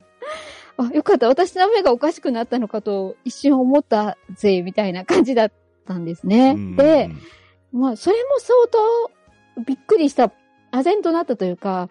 [0.78, 1.28] あ、よかった。
[1.28, 5.52] 私の目がおかしくなったのかと一瞬思ったぜ、みたいな感じだっ
[5.86, 6.54] たんですね。
[6.56, 7.10] うんで、
[7.72, 8.54] まあ、それも相
[9.56, 10.32] 当びっくりした、
[10.72, 11.88] 唖然となったというか、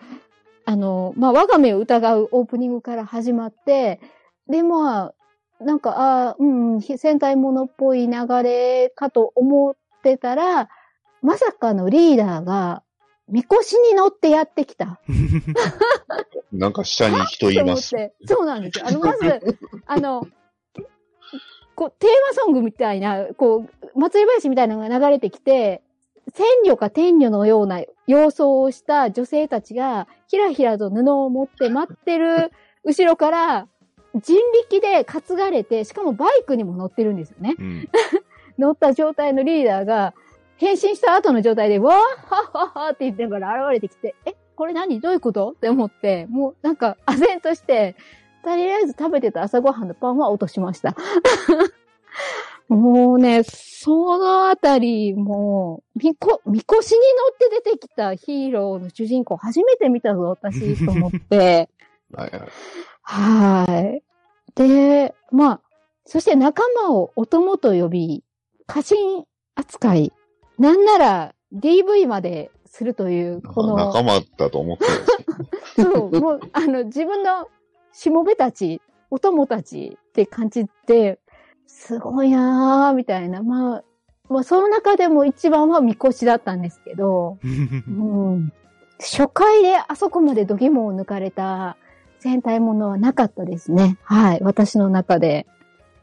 [0.66, 4.00] あの、まあ、我が目を疑うオープニングから始まって、
[4.50, 5.14] で、ま
[5.60, 10.70] あ、なんか、ああ、うん、戦隊ものっぽい流れかと思ってたら、
[11.22, 12.84] まさかのリーダーが、
[13.28, 15.00] みこしに乗ってやってきた。
[16.52, 17.96] なんか下に人います。
[18.26, 18.86] そうなんですよ。
[18.88, 19.58] あの、まず、
[19.88, 20.28] あの、
[21.76, 25.82] こう、テーマソングみたいな、こう、祭り林みたいなのが流れてきて、
[26.36, 32.52] 千女か天女のような様相をした女性たちが、ひらひらと布を持って待ってる
[32.84, 33.68] 後ろから、
[34.16, 34.38] 人
[34.70, 37.56] 力で担がれて、しかもバイクにも乗ってるんですよね。
[37.58, 37.90] うん。
[38.60, 40.14] 乗った状態のリーダーが、
[40.58, 45.00] 変身した後の状態で、わーはっはっはって言ってから現れてきて、え、これ何？
[45.00, 45.52] どういうこと？
[45.52, 47.96] って思って、もうなんか、唖然として、
[48.44, 50.96] とりあえず食べてた朝ごはんのパンは落としました。
[52.68, 61.70] もうね、そのあたり、もう、みこ、みこしに乗って出てきたヒーローの主人公初めて見たぞ、私、と思って。
[62.14, 62.42] はいはい。
[63.02, 64.04] はい。
[64.56, 65.62] で、まあ、
[66.06, 68.24] そして仲間をお供と呼び、
[68.66, 69.26] 家臣
[69.56, 70.14] 扱い、
[70.58, 74.86] なんなら DV までするという、この、仲間だと思って。
[75.82, 77.48] そう、もう、あの、自分の
[77.92, 81.20] しもべたち、お供たちって感じって、
[81.68, 83.44] すごいなーみたいな。
[83.44, 83.84] まあ、
[84.30, 87.48] まあ、その中でも一番はみこしだったんですけど、 う
[87.90, 88.54] ん。
[89.00, 91.76] 初回であそこまで度肝を抜かれた
[92.20, 93.98] 戦隊ものはなかったですね。
[94.04, 94.40] はい。
[94.42, 95.46] 私の中で。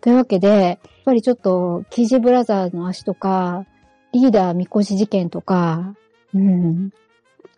[0.00, 3.66] というわけで、やっぱりちょっと、キジブラザーズの足とか、
[4.12, 5.94] リーダーみこし事件とか、
[6.34, 6.90] うん。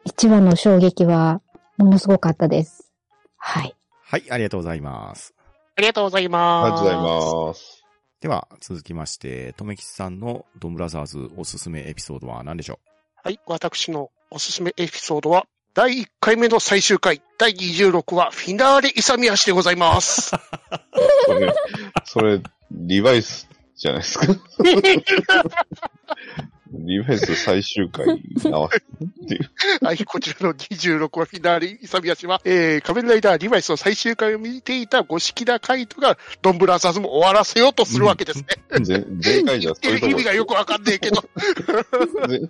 [0.05, 1.41] 一番の衝撃は、
[1.79, 2.93] ものすごかったです。
[3.39, 3.75] はい。
[4.03, 5.35] はい、ありがとうございます。
[5.77, 6.71] ありがとうございあります。
[6.71, 7.84] がとうございます。
[8.25, 12.79] では、続きまして、とめきちさんのドンブラザーズおすすめエピソードは何でしょ
[13.23, 20.31] はい、私のおすすめエピソードは、第1回目の最終回、第26話、フィナーレ勇み足でございます。
[21.27, 21.55] それ、
[22.07, 24.27] それ、リバイスじゃないですか？
[26.81, 29.51] リバイス最終回に合わせてっていう。
[29.85, 38.47] はい、こちらの26話、フィナーレ勇み足は、えー、仮面ライダーリバイスの最終回を見ていた五色田カイトが、ドンブラザーズも終わらせようとするわけですね。
[38.87, 41.25] 前前回じゃそういうとこ意味がよくわかんねえけど。
[42.29, 42.41] 前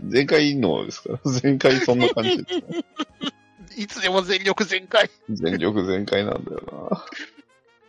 [0.00, 1.18] 前回のですから。
[1.42, 2.84] 前回そんな感じですね。
[3.76, 5.10] いつでも全力全開。
[5.30, 7.02] 全力全開なんだよ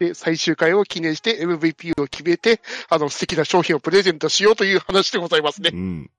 [0.01, 2.59] で、最終回を記念して MVP を決めて、
[2.89, 5.77] あの、素敵な商品をプレゼントしようという話でございますねう。
[5.77, 6.09] うん。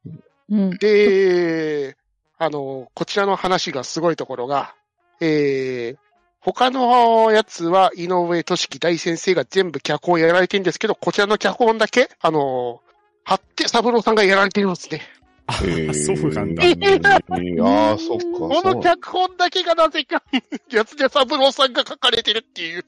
[0.51, 0.71] うん。
[0.79, 1.97] で、
[2.38, 4.77] あの、こちらの話がすごいところが、
[5.21, 5.99] えー、
[6.38, 12.83] 他のやつは井上俊樹大先生が全部脚本やられてるんですけど、こちらの脚本だけ、あの、
[13.25, 15.03] 八手三郎さんがやられていますね。
[15.49, 16.64] あ、そうなんだ。
[16.64, 18.25] えーああ、そっか。
[18.31, 20.23] この脚本だけがなぜか、
[20.71, 22.85] 八手三郎さんが書かれてるっていう。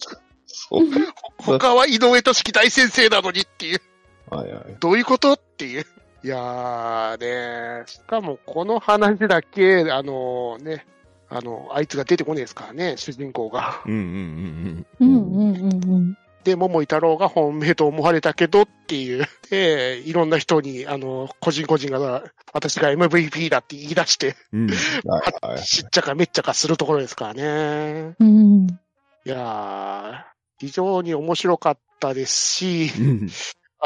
[0.54, 0.98] そう か。
[1.38, 3.82] 他は井上俊樹大先生なのにっていう。
[4.30, 4.76] はいはい。
[4.80, 5.86] どういうことっていう。
[6.22, 10.86] いやーね、しかもこの話だけ、あのね、
[11.28, 13.82] あの、あいつが出てこねえですからね、主人公が。
[13.84, 16.18] うんうんうんうんうんうん。
[16.44, 19.26] で、桃井太郎が本命と思われたけどっていう。
[19.50, 24.70] で、いろんな人に、あの、個人個人が、私が MVP だって言い出して、うん。
[24.70, 25.10] うん。
[25.10, 25.58] はいはい。
[25.64, 28.14] しっちゃかめっちゃかするところですからね。
[28.20, 28.66] うん。
[28.66, 33.28] いやー、非常に面白かったですし、うん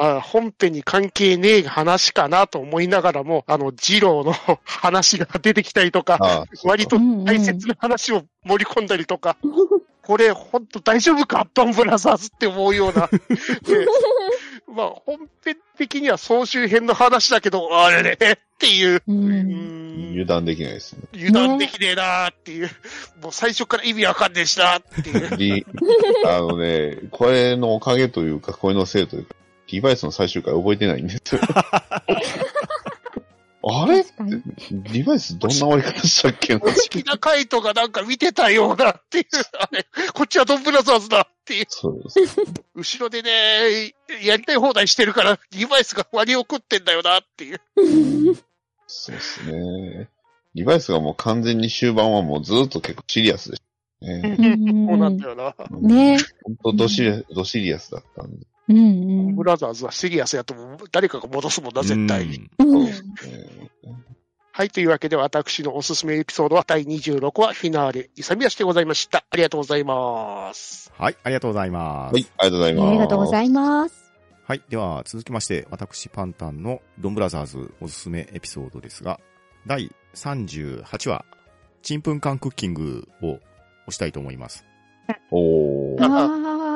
[0.00, 4.32] あ本編に関係ねえ話かなと思いながらも、あの、二郎の
[4.64, 9.36] 話が出てきたりとか、ああ、割と大切な話を盛り込んだりとか、
[10.06, 13.08] これ本当大丈夫かドンブラザーズって思うような。
[13.08, 13.18] で
[14.74, 18.16] まあ、本編的には総集編の話だけど、あれねっ
[18.58, 19.02] ていう、う。
[19.06, 21.02] うんん油断できないですね。
[21.14, 22.70] 油断できねえなーっていう、
[23.22, 25.36] もう最初から意味わかんねえしなーっていう。
[25.38, 25.66] リ
[26.26, 29.34] あのね、これのおかげというか、これのせいというか、
[29.68, 31.40] リバイスの最終回覚えてないんですよ。
[33.70, 34.04] あれ？
[34.70, 36.54] リバイスどんな終わり方したっけ？
[36.54, 39.24] な好きなカイトがなんか見てたようなっていう、
[39.58, 41.66] あれ、こっちはドンブラザーズだっていう。
[41.68, 42.36] そうです。
[42.74, 43.92] 後ろでね、
[44.24, 47.60] やりたい放題してるから、リバイスが割を食ってんだよなっていう。
[48.86, 50.08] そうですね。
[50.54, 53.62] リバイスがもう完全に終盤はもうずっと結構シリアスでし
[54.00, 54.36] たね。
[54.88, 55.54] そうなんだよな。
[55.80, 58.46] ね本当ドシリドシリアスだったんで。
[58.68, 58.80] うんう
[59.32, 62.50] んブラザーズはシリアスやとも誰かが戻すもんな、絶対に。
[62.58, 62.84] うんうん。
[62.84, 62.92] ね
[64.58, 69.24] はい、というわけで私のおすすめエピソードは第26話フィナーレ、勇み足でございました。
[69.30, 70.92] ありがとうございます。
[70.98, 72.14] はい、ありがとうございます。
[72.14, 72.88] はい、ありがとうございます。
[72.88, 74.12] ありがとうございます。
[74.48, 74.62] はい。
[74.68, 79.20] では、続きまして、私、パンタンのドンブラザーズおすすめエピソードですが、
[79.64, 81.24] 第38話、
[81.82, 83.40] チンプンカンクッキングを押
[83.90, 84.64] したいと思います。
[85.30, 86.67] おー。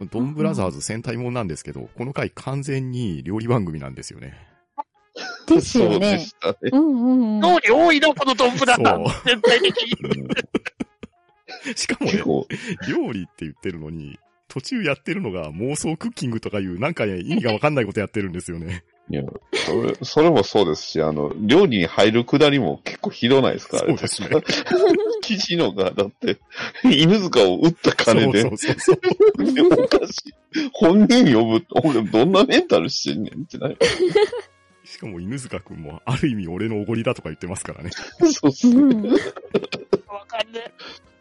[0.00, 4.34] ドンブラザーズ戦隊もんなんですけど、この回完全に料理番組なんですよね。
[5.46, 6.02] ですよそう。
[6.18, 6.56] したね。
[6.72, 7.40] うんうんうん。
[7.40, 9.14] 料理多いな、このドンブラザーズ。
[9.24, 10.22] 全体的に。
[10.22, 10.28] うん
[11.76, 12.18] しかもね
[12.88, 18.84] 料理って言ってるのに、途中やってるのが妄想クッキングとかいう、なんかね、意味がわかんないことやってるんですよね。
[19.10, 23.78] いや、それ、それもそうですし、あの、料理に入るくだりも結構ひどないですか？
[23.78, 24.28] あれそうですね
[25.22, 26.38] 記事のが、だって、
[26.84, 29.00] 犬塚を撃った金で、そうそうそう
[29.36, 29.52] そう。
[29.54, 30.34] でおかしい。
[30.72, 33.76] 本人呼ぶ、俺どんなメンタルしてんねんってなる。
[34.84, 37.90] しかも犬塚くんも、ある意味俺のおごりだとか言ってますからね。
[38.32, 38.74] そうっすね。
[38.76, 39.12] うん。
[39.12, 39.18] わ
[40.26, 40.72] かんね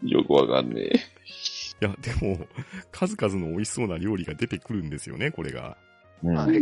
[0.04, 0.96] よくわかんねえ。
[0.96, 2.46] いや、でも、
[2.92, 5.76] 数々の美味しそうな料理が出てくるんですよね、これが。
[6.24, 6.58] うんはい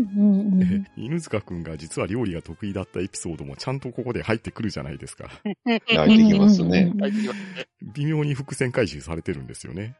[0.97, 5.29] 犬塚くんが実は料理が得意だったエピソードもちゃんとここで入ってくるじゃないですか。
[5.63, 6.91] 入ってきますね。
[6.99, 9.95] はいいきますね微妙に伏線回収されてるんですよね。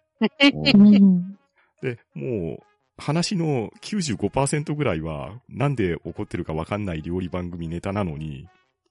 [1.81, 2.63] で、もう、
[2.97, 8.47] 話の95%ぐらいは、なんで起こってるかわかんない料理番組ネタなのに、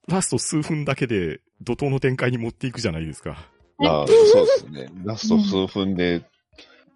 [0.08, 3.48] ラスト数分だけで怒涛の展開に持っていくじゃないですか。
[3.82, 4.90] あそうですね。
[5.04, 6.24] ラスト数分で、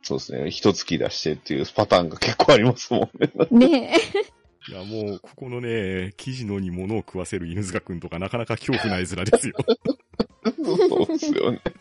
[0.05, 0.51] そうですね。
[0.51, 3.11] 一月出してっていうパターンが結構ありますも
[3.51, 3.69] んね。
[3.69, 3.97] ね
[4.69, 9.55] いや、もう、ここのね、記事のに物を食わせる犬塚くんとかなかなか恐怖な絵面ですよ。
[10.63, 11.61] そうですよね。
[11.65, 11.73] だ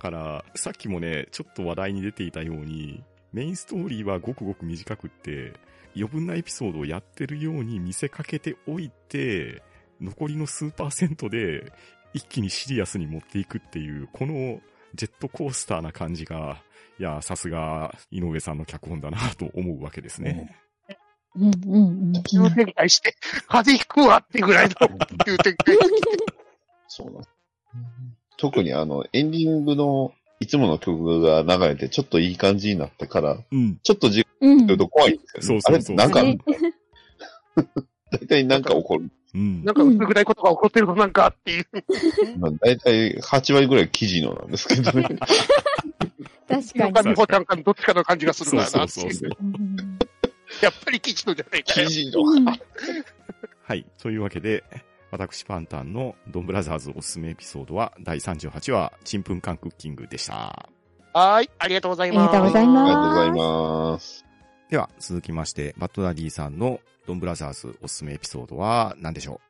[0.00, 5.52] から、さっきもね、ちょっと話題に出ていたように、メインストーリーはごくごく短くって、
[5.96, 9.62] 余分なエピソードをやってるように見せかけておいて、
[10.00, 11.72] 残りの数パーセントで
[12.12, 14.60] 一気にシリアスに持っていくっていう、この
[14.94, 16.62] ジェットコースターな感じが、
[16.98, 20.56] いや、さすが井上さんの脚本だなと思うわけですね。
[21.36, 23.14] うんうんうん急展開して、
[23.46, 24.74] 風邪ひくわってぐらいの
[25.24, 25.76] 急展開。
[26.88, 27.30] そうなんです。
[28.38, 33.78] 特にあの、エンディングのいつもの曲が流れてちょっといい感じになってから、うん。
[33.82, 35.60] ちょっと時間うんがると怖いんですよね。
[35.60, 36.74] そうそうそうあれなんか、ね
[38.10, 39.10] 大体なんか起こる。
[39.34, 39.72] うんな。
[39.72, 41.66] んか薄暗いことが起こってるのなんかっていう。
[42.38, 45.08] まあ、大体8割ぐらい記事のなんですけどね。
[46.48, 47.02] 確かにか。
[47.02, 48.88] 美穂ちゃんかどっちかの感じがするなそう。
[48.88, 49.30] そうそう
[50.62, 51.88] やっぱり吉野じゃないかよ。
[51.88, 52.22] 記事の。
[53.62, 53.84] はい。
[53.98, 54.64] というわけで、
[55.10, 60.34] 私パンタンのドンブラザーズおすすめエピソードは第38話、ちんぷんかんクッキングでした。
[60.34, 61.50] はーい。
[61.58, 62.36] ありがとうございます。
[62.36, 64.24] ありがとうございますありがとうございます。
[64.70, 69.40] では、続きまして、バッドダディさんのドンブラザーズおすすめエピソードは何でしょ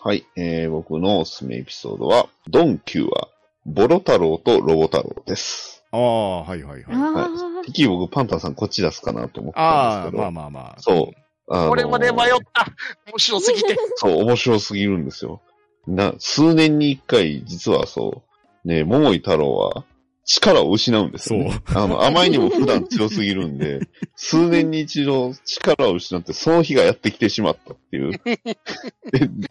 [0.00, 3.26] はい、えー、僕のおすすめエピソードは、ドン Q は、
[3.66, 5.82] ボロ太郎とロボ太郎です。
[5.92, 6.94] うああ、はいはいはい。
[6.94, 10.22] あてっきり僕、パンタンさんこっち出すかなと思ったんああ、ですけど。
[10.22, 10.76] まあまあまあ。
[10.78, 11.52] そう。
[11.52, 12.72] あのーこれまで迷った。
[13.08, 13.76] 面白すぎて。
[13.96, 15.42] そう、面白すぎるんですよ。
[15.88, 18.22] な、数年に一回、実はそ
[18.64, 19.84] う、ね、桃井太郎は、
[20.28, 21.62] 力を失うんですよ、ね。
[21.74, 23.80] あの、あまりにも普段強すぎるんで、
[24.14, 28.12] 数年に一度力を失って、その日がやってきてしまったっていう。
[28.28, 28.48] え、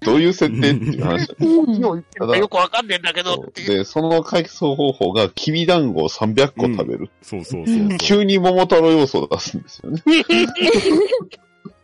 [0.06, 1.36] どういう設定っていう話。
[1.40, 3.78] うん何を言ってるかよくわかんねえんだけどっていう。
[3.78, 7.10] で、その回想方法が、きび団子を300個食べる。
[7.24, 7.98] そうそうそうそう。
[7.98, 10.04] 急に桃太郎要素を出すんですよね。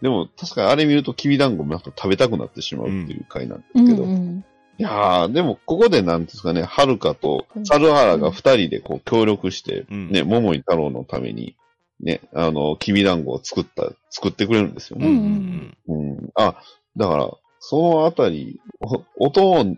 [0.04, 4.04] でも、確かにあれ見ると、きび団子もなんか食べたくなってしまうっていう回なんでうんすけど。
[4.04, 4.46] うん
[4.80, 11.56] いやー、でも、ここでなんですかね、はるかと猿原が二人でこう協力して、うんね、桃井太郎のために、
[12.00, 15.18] ね、あの、きび団子を作った、作ってくれるんですようんうね。
[15.18, 16.30] んうん。
[16.36, 16.56] あ、
[16.98, 18.60] だから、そのあたり、
[19.18, 19.78] お音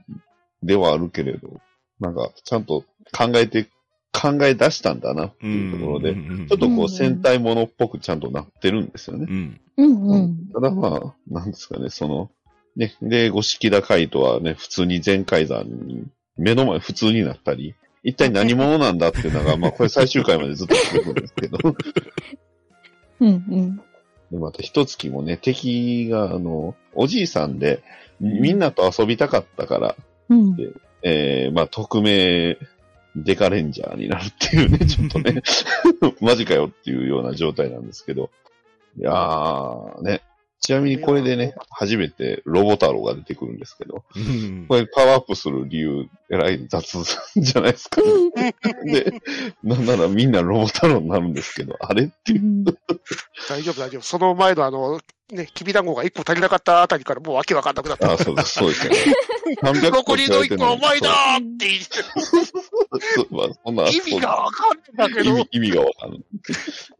[0.63, 1.59] ではあるけれど、
[1.99, 2.83] なんか、ちゃんと
[3.15, 3.67] 考えて、
[4.13, 5.51] 考え出したんだなってうん。
[5.51, 9.27] いうところで、うんちょっとこう戦隊ものっぽくちゃんとなってるんですよね。
[9.29, 9.61] うん。
[9.77, 12.31] うんうんただまあ、なんですかね、その、
[12.75, 16.05] ね、で、五色田海斗はね、普通に全海山に、
[16.37, 21.57] 目の前普通になったり、一体何者なんだっていうのが、 まあこれ最終回までずっと出てくるんですけど、
[23.21, 23.81] うんうん
[24.31, 27.83] でまた一月もね、敵が、あの、おじいさんで、
[28.19, 29.95] みんなと遊びたかったから、
[30.29, 30.57] うん
[31.03, 32.57] えー、まあ、匿名
[33.15, 35.41] デカレンジャーになるっていうね、 ちょっとね、
[36.21, 38.29] マジかよっていうような状態なんですけど。
[38.97, 40.21] いやー、ね。
[40.65, 47.03] ちなみにこれでね、初めてロボ太郎が出てくるんですけど、うんこれパワーアップする理由、えらい雑
[47.35, 48.01] じゃないですか。
[48.83, 49.21] で、
[49.63, 52.63] なんならみんなロボ太郎になるんですけど、あれっていう。
[53.47, 54.01] 大丈夫大丈夫。
[54.01, 54.99] その前のあの、
[55.29, 58.13] ね、きびだんごが一個足りなかったあたりからもうわけわかんなくなった。
[58.13, 58.95] あ、そうです、そうですね。
[59.61, 62.01] 300残りの一個お前だーって言って、
[63.13, 66.21] そ うまあ、そんな意味がわかんないんだけど意味、意味がわかんない。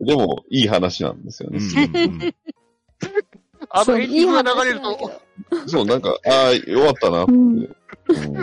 [0.01, 1.59] でも、いい話なんですよね。
[1.59, 2.35] うん
[3.69, 5.21] あのエンディングが流れると、
[5.67, 7.31] そう、なんか、ああ、終わったなって。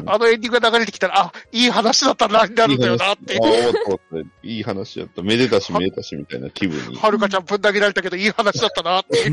[0.07, 3.41] あのエンディングが流れてきたら、あ、いい話だったな、になるんだよなってあ。
[3.41, 4.01] 終わった終わっ
[4.43, 4.49] た。
[4.49, 5.23] いい話やった。
[5.23, 6.97] めでたしめでたしみたいな気分に。
[6.97, 9.29] はるかちゃんぶん投げられたけど、いい話だったなって。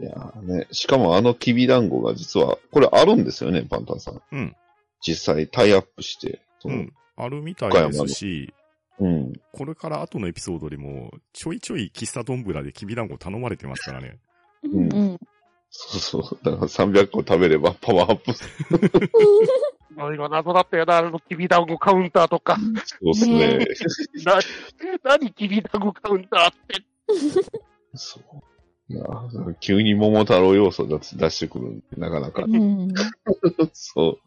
[0.00, 0.68] いやーね。
[0.70, 4.22] しかもあのきびだんごが実は、これあるんですよね、パンタンさん。
[4.30, 4.56] うん。
[5.00, 6.40] 実際タイアップして。
[6.60, 6.92] そうのん。
[7.16, 8.54] あるみたいですし、
[9.00, 9.32] うん。
[9.52, 14.18] これから後のエピソードでも、ちょいちょい喫茶どんぶらできびだんご頼まれてますからね。
[14.64, 15.18] うんうん
[15.70, 16.38] そうそう。
[16.42, 18.48] だから300個食べればパワーアップす
[19.94, 22.56] 何 が謎だったよな、あのきびだんごカウンターとか。
[22.56, 22.60] る。
[22.84, 24.24] そうですね。
[24.24, 24.40] な、
[25.04, 26.82] 何きびだんごカウンターって。
[27.94, 28.22] そう。
[28.90, 32.44] いやー急に桃太郎要素出してくるんで、なかなか。
[32.44, 32.88] うん
[33.72, 34.18] そ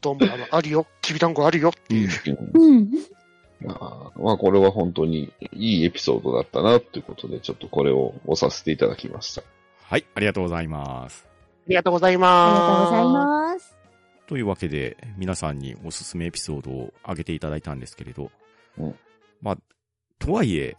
[0.00, 2.08] どんぶらのあるよ、きびだんごあるよっていう。
[2.54, 2.60] う。
[2.60, 9.42] うんいあーまあ、これは本当にいいエピソードだったなっていうことで、ちょっとこれを押させていただきました。
[9.86, 11.26] はい、ありがとうございます。
[11.28, 12.60] ありがとうございあります。
[12.60, 13.76] がとうございます。
[14.26, 18.30] というわけで、皆さんにおすすめエピソードを挙げていただいたんですけれど、
[18.78, 18.94] うん
[19.42, 19.58] まあ、
[20.18, 20.78] とはいえ、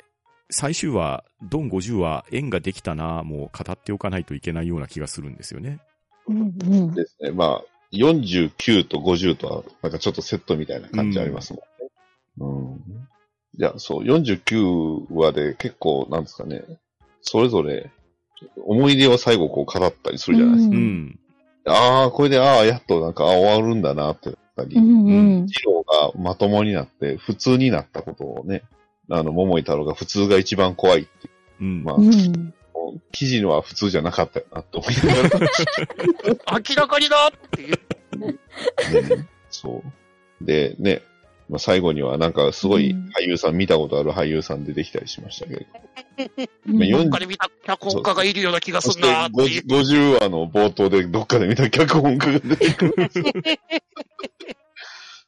[0.49, 5.79] 最終話、ドン50は縁ができたな、もう語っておかないといけないような気がするんですよね。
[6.27, 6.43] うんう
[6.91, 6.93] ん。
[6.95, 7.29] ですね。
[7.29, 11.61] まあ、49と50とは、なんかちょっとセットみたいな感じありますも
[12.39, 12.73] んね。
[12.73, 12.81] うん。
[13.57, 16.63] いや、そう、49話で結構、なんですかね、
[17.21, 17.91] それぞれ、
[18.65, 20.75] 思い出を最後こう語ったりするじゃないですか。
[20.75, 21.19] ううんん。
[21.67, 25.11] ああ、これで、ああ、やっとなんか、あ終わるんだなってなったり、うんう
[25.41, 25.45] ん。
[25.45, 28.63] がまともになって、普通になったことをね、
[29.09, 31.29] あの、桃井太郎が普通が一番怖いって
[31.61, 31.83] うん。
[31.83, 32.53] まあうん。
[33.11, 35.49] 記事のは普通じゃなかったよなって思いながら、
[36.69, 37.79] 明らかにだっていう。
[38.17, 39.83] ねそ
[40.41, 40.45] う。
[40.45, 41.01] で、ね、
[41.47, 45.59] まあ、最後にはなんかすごいうん俳優さん、見たことある俳優さん出てきたりしましたけど。
[45.59, 49.65] うんまあどっかで見た脚本家がいるような気がすんなっていう。
[49.65, 52.95] 50話の冒頭でどっかで見た脚本家が出てくる。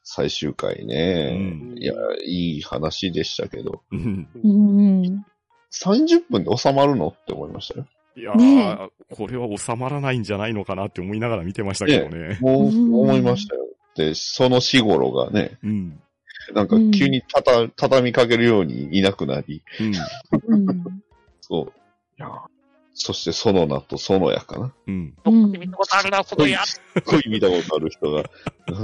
[0.02, 1.94] 最終回ね、うんいや、
[2.24, 4.28] いい話でしたけど、うん。
[4.42, 5.26] うんうん。
[5.72, 7.86] 30分で収まるのって思いましたよ。
[8.16, 12.38] いやー、ねこれは収まらないんじゃないのかなって思いながら見てましたけどね。
[12.40, 13.66] もう、うん思いましたよ。
[13.94, 16.00] で、その死頃がね、うん。
[16.54, 20.56] なんか急にたた、畳みかけるようにいなくなり、うん。
[20.56, 21.02] うん。
[21.40, 21.72] そう。
[22.18, 22.28] いや
[23.00, 24.74] そして、その名とそのやかな。
[24.88, 25.14] うん。
[25.52, 26.64] 見たことあるな、そのや。
[26.66, 28.24] すっごい見たことある人が、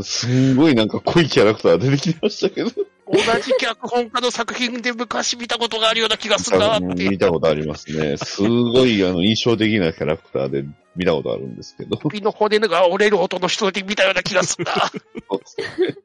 [0.04, 7.08] すんごいなんか濃いキャラクター出てきましたけど、同じ脚本家の作品で昔見たことがあるような気がするなって。
[7.08, 8.16] 見たことありますね。
[8.16, 14.72] すごいあの印象的なキャラクターで見たことあるんですけど、首の骨が折れる音の人で見たような気がするな。
[14.72, 15.96] そうですね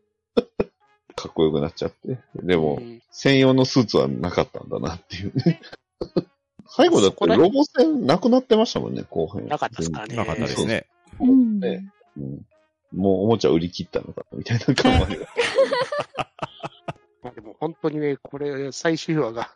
[1.20, 2.20] かっこよくなっちゃって。
[2.36, 5.60] でもう、ん専用のスーツはなかったんだなっていうね。
[6.68, 9.46] 最後だってロボ戦なくなってましたもんね、後半。
[9.48, 10.16] なかったですからね。
[10.16, 10.86] なかったですね。
[11.20, 11.60] うん。
[11.60, 12.46] ねうん
[12.92, 15.28] もうおもちゃ売り切ったのかみたいな感じが。
[17.22, 19.52] まあでも本当にね、これ、最終話が、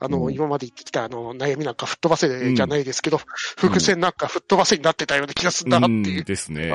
[0.00, 3.20] あの、うん今まで言ってきたあの、悩みなんか吹っ飛ばせじゃないですけど、
[3.56, 6.18] 伏線なんか吹っ飛ばせになってたような気がするなってういう。
[6.18, 6.72] うんですね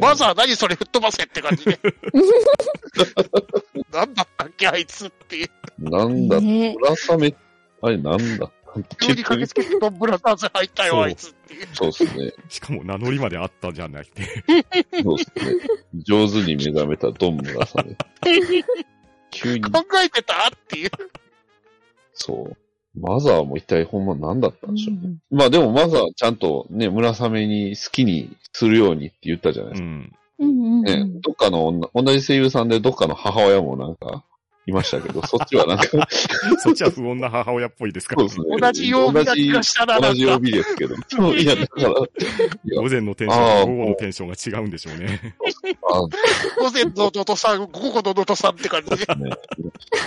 [0.00, 1.78] まずは何それ吹っ飛ばせって感じで。
[3.92, 5.50] なんだったっけ、あいつっていう。
[5.78, 7.34] なんだ、ね村雨、
[7.82, 8.50] あれなんだ
[9.00, 11.68] 急に駆けつけてドンブラザーズ入ったよ、あいつっていう。
[11.72, 12.32] そうですね。
[12.48, 14.44] しかも名乗りまであったじゃなくて。
[15.02, 15.60] そうですね。
[15.94, 17.96] 上手に目覚めたドン村雨。
[19.30, 20.90] 急に、考えてたっていう。
[22.14, 22.56] そう。
[22.94, 25.16] マザーも一体ほんま何だったんでしょうね。
[25.30, 29.86] まあでもマザーちゃんとね、村雨に好きにするようにって言ったじゃないですか。
[29.86, 30.12] うん。
[30.40, 34.24] うんうんね、どっかの女、同じ声優さんでどっかの母親もなんか、
[34.68, 35.84] いましたけど、そっちはなんか、
[36.60, 38.16] そっちは不穏な母親っぽいですか？
[38.16, 38.58] ら、そうですね。
[38.60, 40.08] 同じ曜日な気がしたな、なんか。
[40.10, 40.96] 同じ曜日ですけど。
[41.08, 42.08] そ ういや、だから、午
[42.90, 45.34] 前のテンションと午後のテンションが違うんでしょうね。
[45.90, 46.08] あ午
[46.72, 48.96] 前の能登さん、午後の能登さんって感じで。
[48.96, 49.30] ね、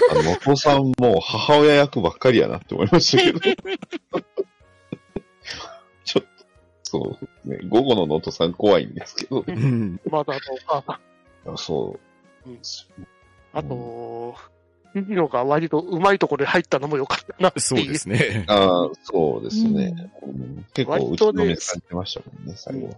[0.10, 3.40] あの、お父さんも母親役ばっかりやなって思いましたけど。
[6.04, 6.28] ちょっと、
[6.84, 9.44] そうね、午後の能登さん怖いんですけど。
[9.48, 10.00] うん。
[10.10, 10.34] まだ。
[11.48, 12.00] あそ
[12.46, 12.50] う。
[12.50, 12.60] うん
[13.54, 14.34] あと、
[14.94, 17.62] ヒロが割とうまいところに入ったのも良かったなっていう。
[17.62, 18.46] そうですね。
[18.48, 20.12] ああ、そうですね。
[20.22, 20.66] うん。
[20.74, 22.46] 結構打ち割とねのめされてましたもん。
[22.46, 22.94] ね、最後は。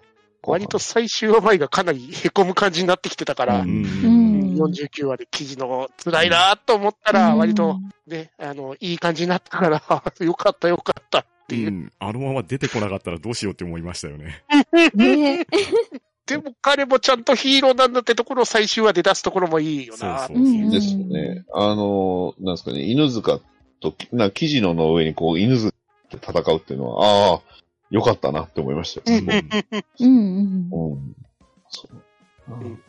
[0.46, 3.86] 割と最終話前がかなり凹む感じになってきてたから、うん。
[3.86, 4.56] うん。
[4.56, 9.82] 49話で記事の辛いなと思ったら、割とね、あの、いい感じになったから、
[10.26, 11.72] よかったよかったっていうう。
[11.72, 11.92] ん。
[12.00, 14.44] あのまま出てこなかったらどうしようって思いましたよね。
[14.96, 15.46] ね
[16.26, 21.44] でも彼もちゃんとヒーローなんだってところを最終話で出すところもいいよなそうそうそうですよね。
[21.54, 23.40] あの、なんですかね、犬塚
[23.82, 27.42] と、な、記事のの上にこう、犬塚って戦うっていうのは、ああ、
[27.90, 29.20] よかったなって思いましたよ。
[29.20, 29.50] うんうん
[30.00, 30.94] うんうん。
[30.94, 31.16] うん。
[31.70, 32.54] そう。
[32.54, 32.80] うん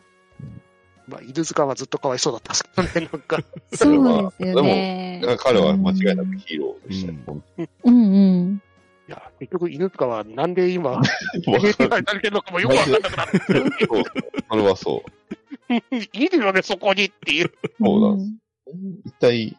[1.07, 3.37] まあ、犬塚はずっとかわいそうだったんですけどね、 なんか。
[3.73, 5.19] そうですよね。
[5.21, 7.43] だから彼は間違いなくヒーローでしたよ。
[7.83, 8.61] うんうん。
[9.07, 11.09] いや、結局犬塚はなんで今、わか
[11.45, 14.03] 芸人になれてるのかもよくわかんなくなってるそう
[14.49, 15.03] それはそ
[15.69, 15.95] う。
[16.13, 17.51] いるよね、そこにっていう。
[17.79, 18.31] そうなんです
[19.05, 19.57] 一体、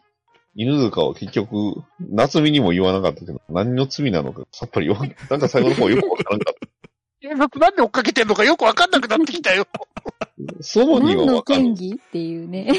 [0.53, 6.55] 犬塚は結局、夏美にも言わなかったけど、何の罪なのかさっぱり言わん、なんか最後の方よくわからんかっ
[7.21, 9.65] 警察 なんで追っかけてんのかよくわかんなくなってきたよ。
[9.65, 9.81] た。
[10.61, 11.73] ソロにはわかる権。
[11.75, 12.73] 利っていうね。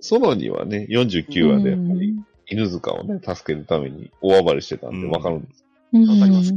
[0.00, 5.65] ソロにはね、49話でやっぱりうん犬塚をね、助けるために大暴れしてたんでわかるんです。
[5.92, 6.52] うんわかります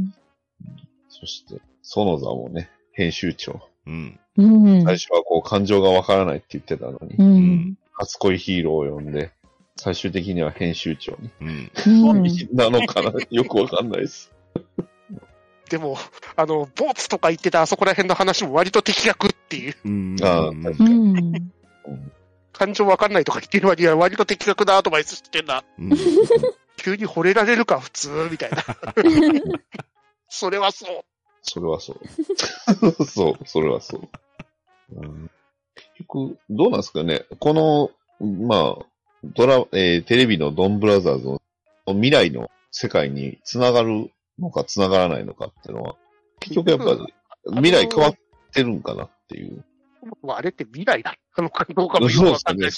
[1.08, 3.60] そして、園座もね、編集長。
[3.86, 4.20] うん。
[4.36, 4.84] うん。
[4.84, 7.78] 最初はこう感情がわからないって言ってたのに、うん。
[7.92, 9.32] 初恋ヒーローを呼んで、
[9.76, 11.30] 最終的には編集長に。
[11.40, 11.70] うん。
[11.86, 12.22] うん
[12.52, 14.32] なのかなよくわかんないです。
[15.70, 15.96] でも、
[16.36, 20.16] あの、ボツとか言ってたあそこら辺の話も割と的確っていう、うん。
[20.22, 21.32] あうん確かうん。
[22.60, 25.64] 感情わかんないとか言ってる割には割と的確なアドバイスしてんな。
[25.78, 25.90] うん
[26.76, 28.64] 急に惚れられるか、普通、みたいな。
[30.28, 31.04] それはそう。
[31.42, 33.04] それはそう。
[33.04, 34.08] そう、それはそう。
[34.92, 35.30] うん、
[35.74, 38.86] 結局、どうなんですかねこの、まあ、
[39.24, 41.40] ドラ、えーテレビのドンブラザーズの
[41.86, 45.96] 未来の世界に繋がるのか繋がらないのかっていうのは、
[46.40, 47.14] 結局やっぱり
[47.56, 48.14] 未来変わっ
[48.52, 49.62] てるんかなっていう。
[50.22, 52.72] まあ、あれって未来だったのかどうかもよくそうでわかんないね。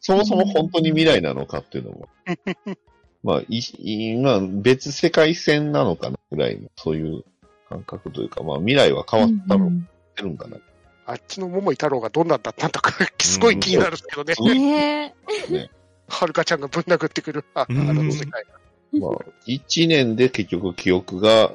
[0.00, 2.08] そもそも本当に未来なのかっていうのも。
[3.22, 7.24] まあ、い、いまあ、別世界線なのかなぐらいの、そういう
[7.70, 9.70] 感覚というか、まあ、未来は変わったの、
[10.16, 10.58] るんかな。
[11.06, 14.34] あっちの桃井太郎がどんなんだったんだか、すごい気になるんですけどね。
[14.38, 15.70] うんね
[16.06, 18.44] はるかちゃんがぶん殴ってくる、あの世界。
[18.92, 21.52] まあ、一年で結局記憶が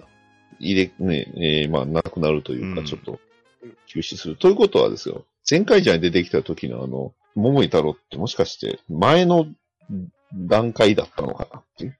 [0.59, 3.19] 入れ、ね、えーまあ、なくなるというか、うんちょっと、
[3.85, 4.35] 休止する。
[4.35, 9.47] ということはですよ、前回じゃに出てきた時のあの、桃井太郎ってもしかして、前の
[10.33, 11.97] 段階だったのかなっていう。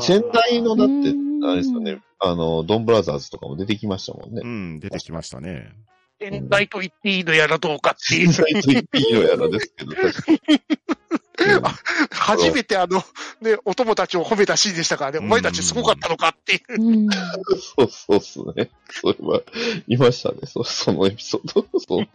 [0.00, 4.46] 先代の、だってうん、あれですよね、あの、ドンブラザーズとかも出てきましたもんねう。
[4.46, 5.72] ん、出てきましたね。
[6.18, 8.32] 変態と言っていいのやらどうかっていう。
[8.32, 10.38] 先代と言っていいのやらですけど、 確かに。
[12.10, 13.02] 初めてあの、
[13.40, 16.82] ね、お友達を褒めたシーンでしたからね、うんお前たちすごかったのかっていう。
[16.82, 17.08] うん。
[17.76, 18.70] そうそうっすね。
[18.90, 19.42] それは、
[19.88, 20.38] いましたね。
[20.46, 21.66] そそのエピソード。
[21.78, 22.08] そう。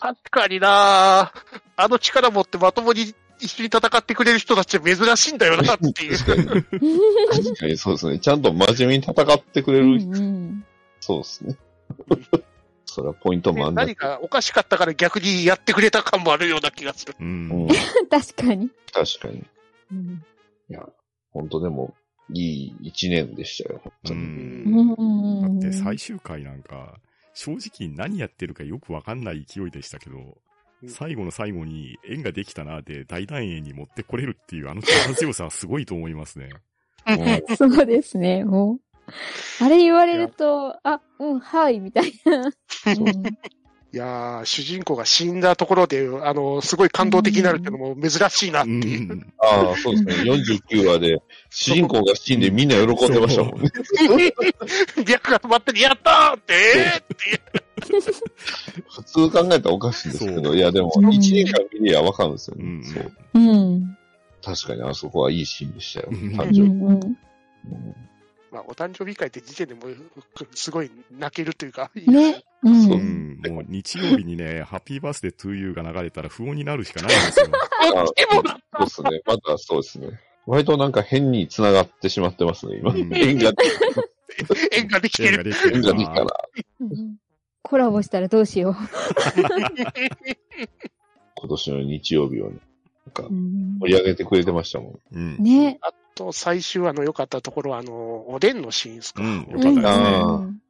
[0.00, 1.32] 確かにな
[1.76, 6.18] あの力持ってまともに一緒に戦ってくれる人たちは珍しいんだよなっていう。
[6.18, 6.46] 確かに。
[7.44, 8.18] 確かにそうですね。
[8.18, 10.64] ちゃんと真面目に戦ってくれうる、ん
[11.00, 11.56] そうですね。
[12.86, 17.14] それはポイントもあんだ何かおかしかったから逆にやってくれた感もあるような気がする。
[17.18, 17.22] う。
[17.22, 17.68] うんん。
[18.10, 18.70] 確かに。
[18.92, 19.44] 確かに。
[19.92, 20.24] うん
[20.68, 20.86] いや、
[21.32, 21.94] 本当でも、
[22.32, 24.20] いい一年でしたよ、本う当に。
[24.20, 24.94] ん。
[24.98, 26.94] うんだって最終回なんか、
[27.40, 30.36] 正直何やってるかよくわかんない勢いでしたけど、
[30.86, 36.50] 最後の最後に縁ができたなで大団円に持ってこれるっていうあの力強さはすごいと思いますね。
[37.06, 38.80] うんそうですね、もう。
[39.64, 42.50] あれ言われると、あ、うん、はい、みたいな。
[43.92, 49.14] うんいやー、主人公が死んだところで、あの、すごい感動的になるっていうのも珍しいなっうていう。
[49.14, 49.32] ん。
[49.38, 50.30] ああ、そうですね。
[50.30, 51.20] 49話で、
[51.50, 53.70] 主人公が死んでみんな喜んでましたもんね。
[55.04, 57.40] 逆が待ってる、やったーって、えーっていう。
[58.88, 62.64] 普通考えたらおかしいんですけそど、いやでも、うん一年間見りゃわかるんですよね。
[62.64, 63.12] うんそう。
[63.34, 63.96] うん。
[64.44, 66.08] 確かにあそこはいいシーンでしたよ。
[66.12, 66.60] うん誕生日。
[66.60, 67.16] うん
[68.52, 69.96] まあ、お誕生日会って時点でもう、
[70.54, 72.42] すごい泣けるというか、ね。
[72.62, 72.70] う。
[72.70, 73.40] んん。
[73.54, 77.46] もう日曜日にね、 ハッピーバースデートゥーユーが流れたら不穏になるしかないんですよ。
[77.86, 78.04] そう
[78.84, 79.22] ですね。
[79.26, 80.20] またそうですね。
[80.46, 82.92] 割となんか変に繋がってしまってますね、今。
[82.92, 83.52] うん縁が、
[84.72, 85.52] 縁ができてる。
[85.74, 86.26] 縁ができたら。
[86.80, 87.16] うん
[87.62, 88.74] コラボしたらどうしよ
[91.36, 92.58] 今年の日曜日をね、
[93.06, 95.16] なんか盛り上げてくれてましたもん。
[95.16, 95.36] うん。
[95.38, 95.78] ね。
[95.82, 99.22] あと、最終話の良かったところは、あの、おでんのシーンですか？
[99.22, 99.82] うんよかったうんですね。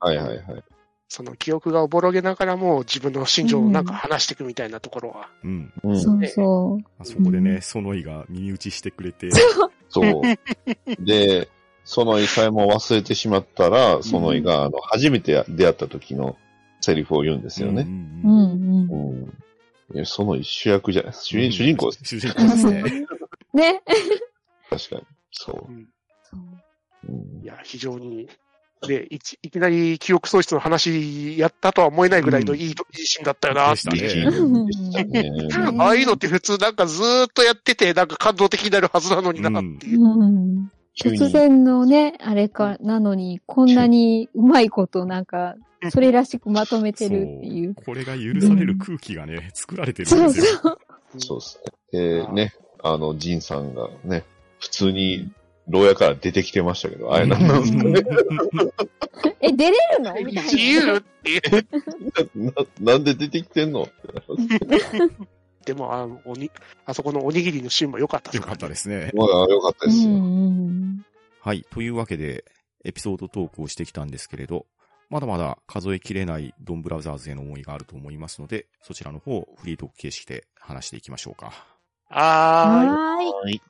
[0.00, 0.64] あはいはいはい。
[1.10, 5.28] その記憶がおぼろげながらも自分の心情をなんか話していくみたいなところは。
[5.42, 5.72] うん。
[5.82, 6.00] うん。
[6.00, 6.84] そうそう。
[7.00, 9.28] あそこでね、ソノイが耳打ちしてくれて、
[9.88, 10.22] そう。
[11.04, 11.48] で、
[11.82, 16.36] そのイさえも忘れてしまったら、そのイが、あの、初めて出会った時の
[16.80, 17.82] セリフを言うんですよね。
[17.82, 19.32] うんううんん
[19.94, 20.06] うん。
[20.06, 21.12] その一主役じゃない。
[21.12, 22.04] 主人主人公です。
[22.04, 23.06] 主人公ですね。
[23.52, 23.82] ね。
[24.70, 25.02] 確かに。
[25.32, 25.72] そう。
[25.72, 25.88] うん
[27.42, 28.28] いや、非常に。
[28.86, 32.74] で、いちいきなり記憶喪失の話やったとは思えないぐらいのいい,、いい
[33.06, 34.64] シーンだったよなってでいう。
[35.06, 35.30] ね。
[35.78, 40.02] ああいうのって普通なんかずーっとやってて、なんか感動的になるはずなのになっていう。
[40.02, 40.70] うん。
[40.98, 45.54] 突然のね、あれか、なのに、こんなにうまいこと、なんか、
[45.90, 47.74] それらしくまとめてるっていう。
[47.74, 50.60] これが許される空気がね、作られてるそうんですよ。
[50.62, 50.78] そう。
[51.18, 51.60] そうです
[51.92, 52.24] ね。
[52.26, 54.24] で、ね、あの、ジンさんがね、
[54.58, 55.30] 普通に、
[55.70, 58.02] 牢屋から出てきてましたけど、あれなんなんですかね。
[59.40, 60.14] え、出れるの？
[60.14, 60.42] みたいな。
[60.42, 61.42] 自由っていう。
[62.80, 63.88] ななんで出てきてんの？
[65.64, 66.50] でもあのおに、
[66.86, 69.12] あそこのおにぎりのシーンも良かったよかったですね。
[69.14, 70.10] まあ、よかったですよ。
[71.40, 71.64] はい。
[71.70, 72.44] というわけで、
[72.84, 74.66] エピソードトークをしてきたんですけれど、
[75.10, 81.52] まだまだ数えきれないドンブラザーズへの思いがあると思いますので、そちらの方、フリートーク形式で話していきましょうか。
[82.08, 83.28] あーはーい。
[83.32, 83.62] はい。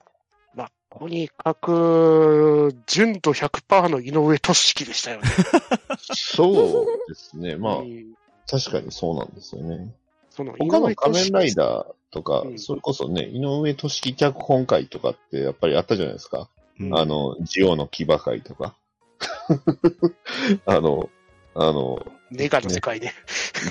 [0.91, 5.28] まあ、とにかく、純度100%の井上俊樹でしたよね。
[6.12, 7.57] そうですね。
[7.57, 8.14] まあう、ん
[8.51, 9.95] 確かにそうなんですよね。
[10.30, 16.49] その他の仮面ライダーとか、うんそれこそね、井上俊樹脚本会とかってやっぱりあったじゃないですか。
[16.80, 18.74] うんあの、ジオの騎馬会とか。
[20.66, 21.11] あの、
[21.55, 23.12] あの、ネガの世界で。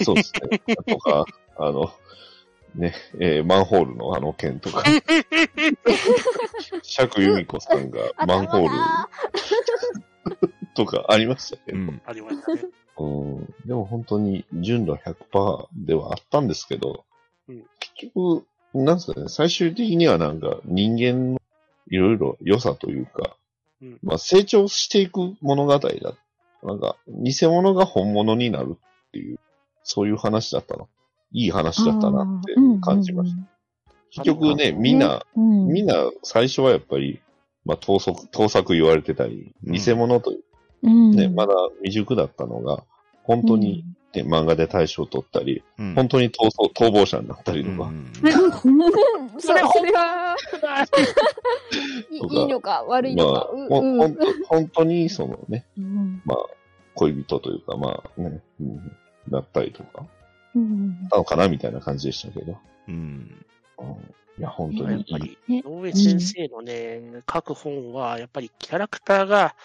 [0.03, 0.75] そうですね。
[0.87, 1.25] とか、
[1.57, 1.91] あの、
[2.75, 4.83] ね、えーマンホールのあの件とか、
[6.83, 8.69] 釈由美子さんがマンホール
[10.75, 12.01] とかありましたけど、うん。
[12.05, 12.63] ありましたね。
[12.97, 17.05] うん、でも本当に純度100%ではあったんですけど、
[17.47, 21.41] うん結局、なんですかね、最終的にはなんか人間の
[21.89, 23.35] いろいろ良さというか、
[23.81, 25.89] うんまあ成長していく物語だ。
[26.63, 29.39] なんか、偽物が本物になるっていう、
[29.83, 30.89] そういう話だったの。
[31.31, 33.59] いい話だったなって感じました。
[34.11, 35.67] 結局ね、みんな、うん。
[35.67, 37.21] みんな最初はやっぱり、
[37.65, 39.73] まあ盗作、盗作言われてたり、うん。
[39.73, 40.43] 偽物という
[40.81, 42.83] うん、ね、まだ未熟だったのが、
[43.23, 45.93] 本当に、ね漫画で大賞を取ったり、うん。
[45.93, 47.91] 本当に逃走、逃亡者になったりとか、
[49.37, 50.35] それ それは、
[52.09, 53.39] い いいのか悪いまあ、のか。
[53.69, 53.97] ほうん。
[53.99, 56.21] 本当本当にそのね、うん。
[56.25, 56.37] まあ、
[56.95, 58.91] 恋人というか、まあね、うん、
[59.29, 60.07] だったりとか、
[60.55, 63.45] うんなのかなみたいな感じでしたけど、うん。
[63.77, 63.87] うん、
[64.37, 64.91] いや、本当に。
[64.91, 69.55] やっぱり、ね井上先生のね、書く本は、やっぱりキャラクターが、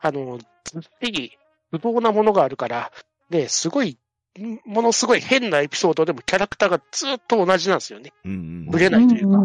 [0.00, 1.32] あの、ずっしり、
[1.70, 2.92] 不動なものがあるから、
[3.30, 3.98] ね、すごい、
[4.38, 8.12] んものすごい変なエピソードでもキャラクターがずっと同じなんですよね。
[8.24, 8.66] うん。
[8.66, 9.38] ぶれないというか。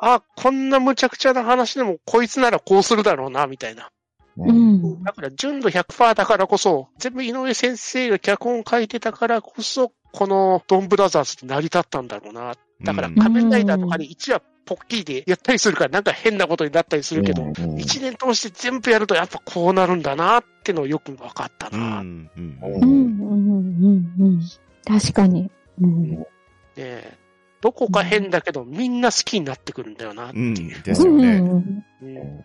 [0.00, 3.90] あ、こんな無茶苦茶な話でも、こいつならこうするだろうな、みたいな。
[4.36, 12.54] ううんんだから、純度100%だからこそ、全部井上先生が脚本を書いてたからこそ、このドンブラザーズって成り立ったんだろうな。
[12.82, 22.00] だから、うん仮面ライダーとかに1話ポッキリでやったりするから、なんか変なことになったりするけど、うんうん一年通して全部やるとやっぱこうなるんだなってのをよく分かったうな。
[22.02, 22.30] ん。
[22.36, 22.58] うん。
[22.62, 24.40] ううんんうんうんうん
[24.84, 25.50] 確かに。
[25.80, 26.26] うん
[26.74, 27.16] で
[27.62, 30.56] どこか変だけど、みんな好きになってくるんだよなってうん。
[30.56, 30.82] いう。
[30.82, 31.36] ですよね。
[31.38, 32.44] うんうん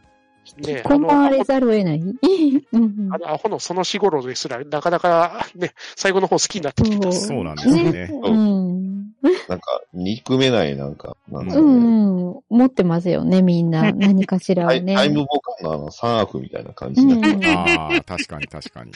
[0.58, 2.02] ねあこんばれざるを得ない？
[2.74, 7.12] うんあのアホのそのし頃ですら、なかなかね、最後の方好きになってきてた。
[7.12, 8.10] そうなんですよねね。
[8.12, 9.02] うん
[9.48, 11.80] なんか、憎めない、なんか、なんだうろうね。
[11.80, 12.40] ん。
[12.50, 13.92] 持ってますよね、みんな。
[13.94, 14.96] 何かしらをね。
[14.96, 18.92] タイムボカンのあの三悪みたいな感じになってうんああ、確かに確かに。
[18.92, 18.94] い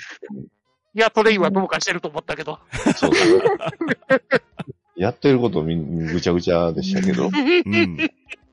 [1.00, 2.58] や、トレインはどうかしてると思ったけど。
[2.96, 3.42] そうそう。
[4.96, 7.28] やってることみんぐちゃぐちゃでしたけど。
[7.28, 7.98] うん。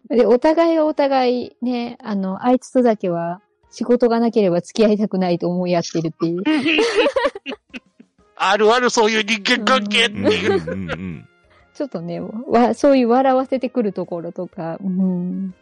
[0.08, 3.40] で、お互いがお互いね、あの、あいつとだけは
[3.70, 6.42] 仕事がなければ付き合いたくないと思い合ってるっていう。
[8.36, 10.32] あるあるそういう人間関係ってうん。
[10.32, 10.72] いう。
[10.72, 10.90] うん。
[10.90, 11.28] うん。
[11.74, 15.54] ちょっとね、わ、そういう笑わせてくるところとか、うん。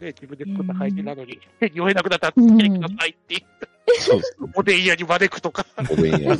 [0.00, 1.38] ね、自分で作った配信なのに、
[1.72, 3.40] 酔えなくなったら付き合いくださいっていう、
[4.00, 4.36] そうです。
[4.54, 5.64] おでん屋に招くとか。
[5.90, 6.36] おでん屋。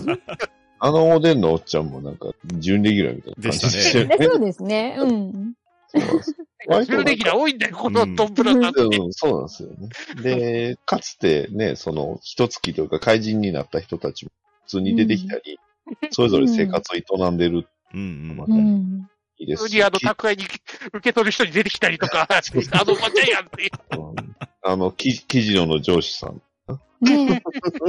[0.80, 4.96] あのおでんのおっちゃんもなんか、準レギュラーみたいな感じでしたねで そうですね。
[4.98, 5.54] うん。
[5.94, 6.34] そうなんです
[6.66, 8.82] 割と10レギュラー多いんだよ、このトップランナーって。
[8.82, 9.88] うんそうなんですよね。
[10.22, 14.30] で、 かつてね、その、一月というか怪人になった人たちも
[14.64, 15.58] 普通に出てきたり、
[16.10, 18.34] それぞれ生活を営んでるうん。
[18.36, 19.08] またうん。
[19.36, 23.70] いいですし普通にあの、宅配に受け取る人に出てきたりとか、あの、おばちゃんやんっていう。
[24.00, 24.34] うん
[24.66, 26.40] あの、き記事のの上司さん、
[27.02, 27.42] ね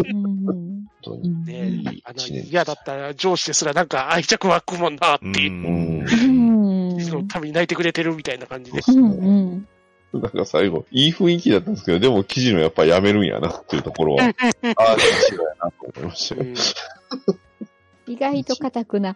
[0.04, 0.46] うん。
[0.46, 1.46] 本当に。
[1.46, 6.06] ねいいあの、嫌だった上司ですらなんか愛着湧くもんなっていう。
[7.22, 8.82] のために泣いてくれてるみたいな感じで。
[8.88, 9.12] うん
[10.14, 10.22] うん。
[10.22, 14.36] なんか最後、いい雰囲気だったんですけど、でも記事のやっぱやめるんやなっていうところは、ああ、や
[15.62, 16.44] なと思いましたよ。
[16.44, 16.56] うん
[18.08, 19.16] 意外と硬くな。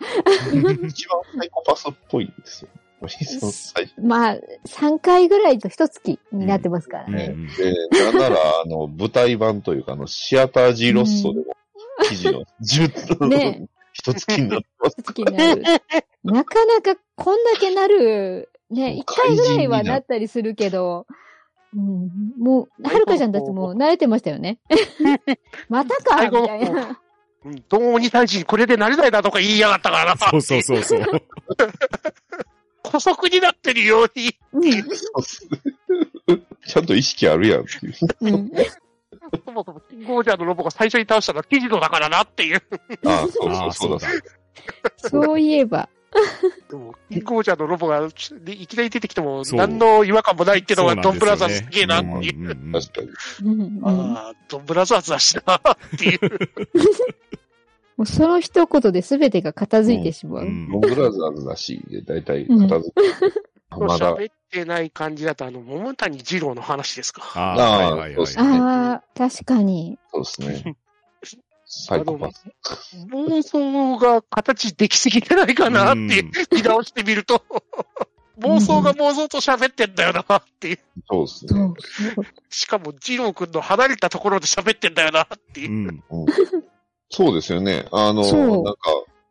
[0.88, 2.70] 一番サイコパスっぽいんですよ。
[4.02, 4.38] まあ、
[4.68, 7.34] 3回ぐらいと一月になってますからね。
[7.34, 7.48] うん。
[7.48, 11.46] で、なんなら、あの、舞台版というか、あの、シアター G ロッソでも、
[12.10, 14.96] 記事の10、 ね一月になってます。
[15.00, 15.64] 一月になる。
[16.24, 21.06] なかなかこんだけなる、ね、一回ぐらいはなったりするけど、
[21.76, 22.10] うん、
[22.40, 24.60] もう、はるかちゃんたちも慣れてましたよね。
[25.70, 26.88] またかみたいな。
[26.88, 26.98] うん
[27.70, 30.18] どうに対しこれでなれないだとか言いやがったからな。
[30.18, 31.02] そうそうそうそう。
[32.86, 34.34] 古速になってるように。
[36.68, 37.94] ちゃんと意識あるやんっていう。
[38.20, 38.52] うん
[39.46, 42.62] そもそもキングオージャーのロボが最初に倒したのはキジノだからなっていう。
[43.06, 45.10] ああ、そうそうそだそううだ。。
[45.28, 45.88] そういえば。
[46.70, 48.12] でも、キングオージャーのロボがい
[48.68, 52.72] きなり出てきても何の違和感もないっていうのがドンブラザーすげえなっていう。
[52.72, 53.82] 確かに。
[53.84, 56.20] ああ、ドンブラザーズだしなっていう。
[57.98, 60.46] もうその一言で全てが片付いてしまう。
[60.46, 63.34] うんロンブラザーズだし、で、大体片付けて、
[63.72, 67.24] まだ、喋ってない感じだと、あの、桃谷二郎の話ですか。
[67.36, 67.96] あ
[68.94, 69.98] あ、確かに。
[70.14, 70.78] そうですね。
[71.72, 72.48] サイコパス。
[73.12, 76.08] 妄想が形できすぎてないかなってうん
[76.52, 77.44] 見直してみると、
[78.40, 80.80] 妄想が妄想と喋ってんだよなっていう。
[81.08, 81.74] そうですね。
[82.50, 85.74] しかも、ジロー君の離れたところで喋ってんだよなっていうう。
[85.74, 86.04] ん。
[86.10, 86.26] うん
[87.12, 87.88] そうですよね。
[87.92, 88.80] あの、なんか、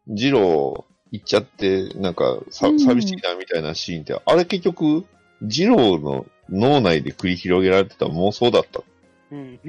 [0.08, 5.04] ジロー行っちゃって、なんか、さうん寂しいなみたいなシーンって、あれ結局、
[5.42, 8.82] ジローの脳内で繰り広げられてた妄想だった。
[9.30, 9.60] うん。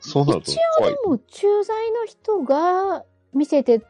[0.00, 0.94] そうなると一怖い。
[1.06, 3.86] もう駐在の人が見せてた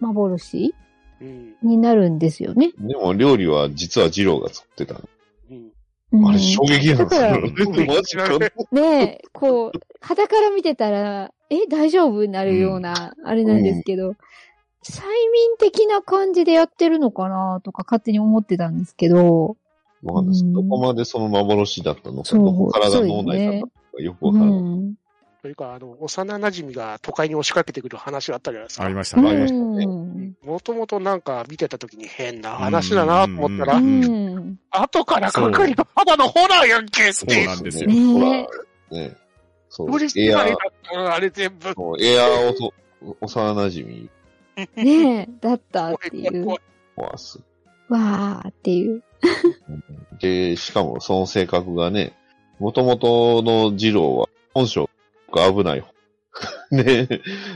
[0.00, 0.74] 幻
[1.20, 1.54] うん。
[1.62, 2.72] になるんですよね。
[2.78, 5.00] でも料理は実はジローが作ってた。
[5.50, 5.70] うん。
[6.12, 7.76] うんあれ衝撃なんですよ。
[7.76, 8.38] うんマジか。
[8.72, 14.14] ねえ、こう、肌から見てたら、え、大丈夫になるような、あれなんですけど、
[14.84, 19.56] 催眠的な感じでやってるのかなとか勝手に思ってたんですけど、
[20.02, 24.94] わかんないですうんどこまでその幻だったのか、どこからが脳内だったのかよくわうからない。
[25.42, 25.44] ん。
[25.44, 28.94] というか、あの、幼馴染が都会に押しかけてくる話があったじゃないですかあり。
[28.94, 29.84] ましたうね。
[29.84, 30.36] ん。
[30.44, 33.80] もともとなんか見てた時に変な話だなと思ったら。
[34.70, 37.44] 後からかかりが肌のホラーやんけっそうて。
[37.46, 37.90] なんですよ。
[37.90, 39.16] ねほら、ね。
[39.68, 39.88] そう。
[40.16, 41.68] エアないだったのあれ全部。
[42.00, 42.74] エアーおと
[43.20, 44.08] 幼馴染
[44.76, 46.44] ねえ、だったっていう。
[46.44, 46.60] 怖い
[46.94, 47.12] 怖い。
[47.14, 47.40] 壊す。
[47.88, 49.02] わーっていう。
[50.20, 52.16] で、しかもその性格がね、
[52.58, 54.88] 元々の二郎は本性
[55.32, 55.92] が危ない方。
[56.70, 57.08] ね、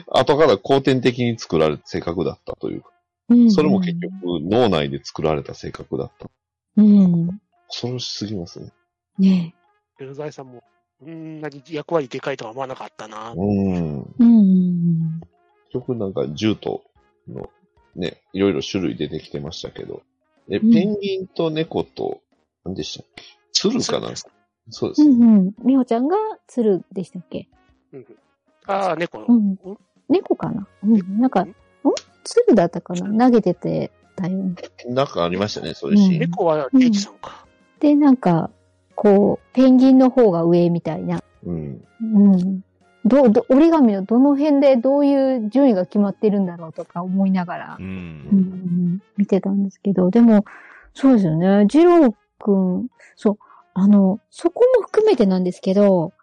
[0.09, 2.91] 後から後天的に作られた性格だったというか、
[3.29, 4.13] うんそれも結局
[4.43, 6.31] 脳内で作られた性格だった。
[6.77, 7.41] うん。
[7.69, 8.73] 恐ろしすぎますね。
[9.19, 9.55] ね
[9.99, 10.63] ルザイさんも、
[11.01, 13.33] こんなに役割でかいとは思わなかったな。
[13.37, 14.15] うん。
[14.21, 14.23] え。
[14.23, 15.21] うん。
[15.73, 16.85] 結局なんか銃と
[17.27, 17.51] の
[17.97, 20.03] ね、いろいろ種類出てきてましたけど、
[20.51, 22.21] え、うんペンギンと猫と、
[22.65, 23.25] 何でしたっけ？
[23.53, 24.13] 鶴かな
[24.71, 25.11] そうですね。
[25.11, 25.55] うんうん。
[25.65, 26.17] みほちゃんが
[26.47, 27.49] 鶴でしたっけ？
[27.97, 28.17] うん
[28.69, 29.25] ああ、猫。
[29.29, 29.57] うん。
[30.09, 30.67] 猫かな？
[30.83, 31.21] うん。
[31.21, 31.55] なんか、ん？
[32.25, 33.27] 鶴だったかな？
[33.27, 34.55] 投げててたよね。
[34.89, 36.15] なんかありましたね、そういうシーン。
[36.15, 37.47] うん猫はケイチさんか。
[37.79, 38.51] で、なんか、
[38.97, 41.23] こう、ペンギンの方が上みたいな。
[41.45, 41.85] うん。
[42.03, 42.05] う
[42.37, 42.65] ん。
[43.05, 47.83] ど、ど、折り紙のどの辺でどういう順位が決まってるんだろうとか思いながらう、。
[47.83, 50.45] うんん、見てたんですけど、でも、
[50.93, 51.67] そうですよね。
[51.69, 53.39] ジローくん、そう、
[53.75, 56.15] あの、そこも含めてなんですけど、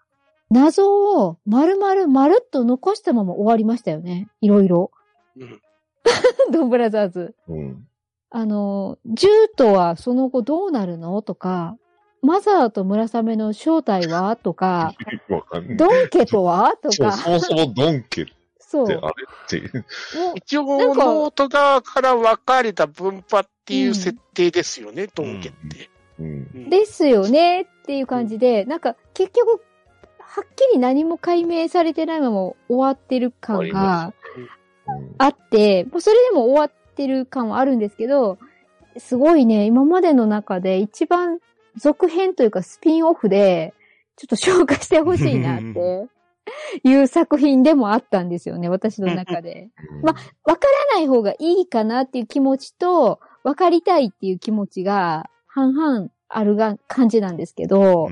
[0.54, 4.30] 謎を丸々丸っと残したまま終わりましたよね。
[4.40, 4.92] いろいろ。
[5.36, 5.62] うん。
[6.52, 7.36] ドンブラザーズ。
[7.48, 7.88] うん。
[8.30, 11.22] あの、ジュートはその後どうなるの？
[11.22, 11.78] とか、
[12.22, 14.36] マザーと村雨の正体は？
[14.36, 14.94] とか、
[15.30, 15.62] わか。
[15.62, 16.76] ドン家とは？
[16.82, 18.26] とか、そもそもドン家っ
[18.60, 18.88] そう。
[18.88, 19.14] てあれ
[19.46, 19.86] っていう。
[20.36, 25.90] 一応、なんか脳人側から分かれた分派っていう設定ですよね、ドン家って。
[26.20, 26.26] うん。
[26.26, 29.62] うんですよねっていう感じで、なんか結局、
[30.36, 34.50] はっきり何も解明されてないまま終わってる感がうん
[35.18, 38.40] あって、もうそれでも終わってる感はあるんですけど、
[38.98, 41.40] すごいね、今までの中で一番
[41.78, 43.76] 続編というかスピンオフで、
[44.16, 46.08] ちょっと紹介してほしいなって
[46.84, 49.70] いう作品でもあったんですよね、私の中で。
[50.02, 58.10] まわからない方がいいかなっていう気持ちと、わかりたいっていう気持ちが半々あるが感じなんですけど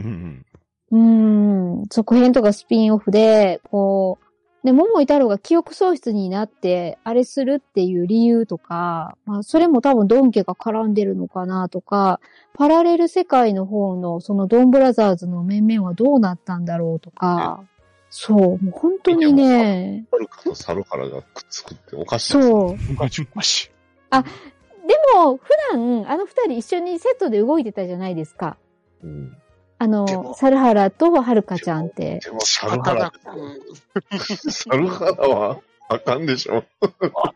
[0.92, 4.26] う、んうーん、続編とかスピンオフで、こう、
[4.64, 12.20] ね、桃井太郎が記憶喪失になって、あれするっていう理由とか、まあ、それも多分ドン家が絡んでるのかなとか、
[12.54, 17.64] パラレル世界の方のそのドンブラザーズの面々はどうなったんだろうとか、
[18.12, 22.54] そう、もう本当にね、サルカとサルハラがくっつくっておかしいですね。
[22.54, 22.94] そう。
[22.94, 23.70] おかしいおかしい。
[24.12, 28.58] でも、普段、あの二人一緒にセットで動いてたじゃないですか。
[29.02, 29.41] うん。
[29.82, 32.20] あのでも、サルハラとはるかちゃんって。
[32.24, 35.60] でもサルハラ、うんサルハラは
[35.90, 36.64] あかんでしょ。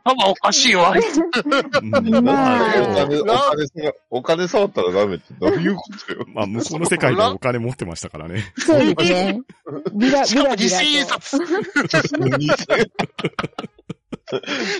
[0.03, 1.17] 頭おかしいわ、あいつ。
[1.17, 6.25] うんまあお金、お金さ、お金触ったらダメってどういうことよ。
[6.35, 8.53] まあ、向こうの世界でお金持ってましたからね。
[8.59, 9.41] そうですね。
[9.95, 11.21] ビラ、しかもビラビ2000円ラと。
[11.21, 11.39] 札。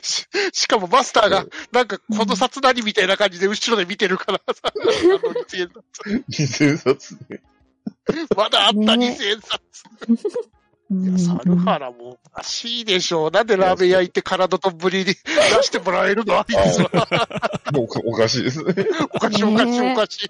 [0.01, 7.41] し しかもマスターが、なんかこの札何みたいな感じで後ろで見てるからさ、 あの2000円札2000冊ね。
[8.35, 9.61] まだあったね2000円札。
[10.11, 13.31] うんいや、サルハラもおかしいでしょう。
[13.31, 15.13] なんでラーメン屋行って体とぶりに出
[15.63, 16.37] してもらえるの？
[16.37, 17.07] あいつは。
[17.73, 18.85] もうおかしいですね。
[19.11, 20.29] おかしいおかしいねおかしい。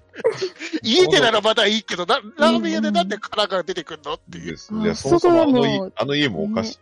[0.82, 4.14] 家でならまだいいけど、なラーメン屋でなんで殻が出てくんの？
[4.14, 4.52] っていう。
[4.52, 6.78] ですいや、そもそもあのあの家もおかしい。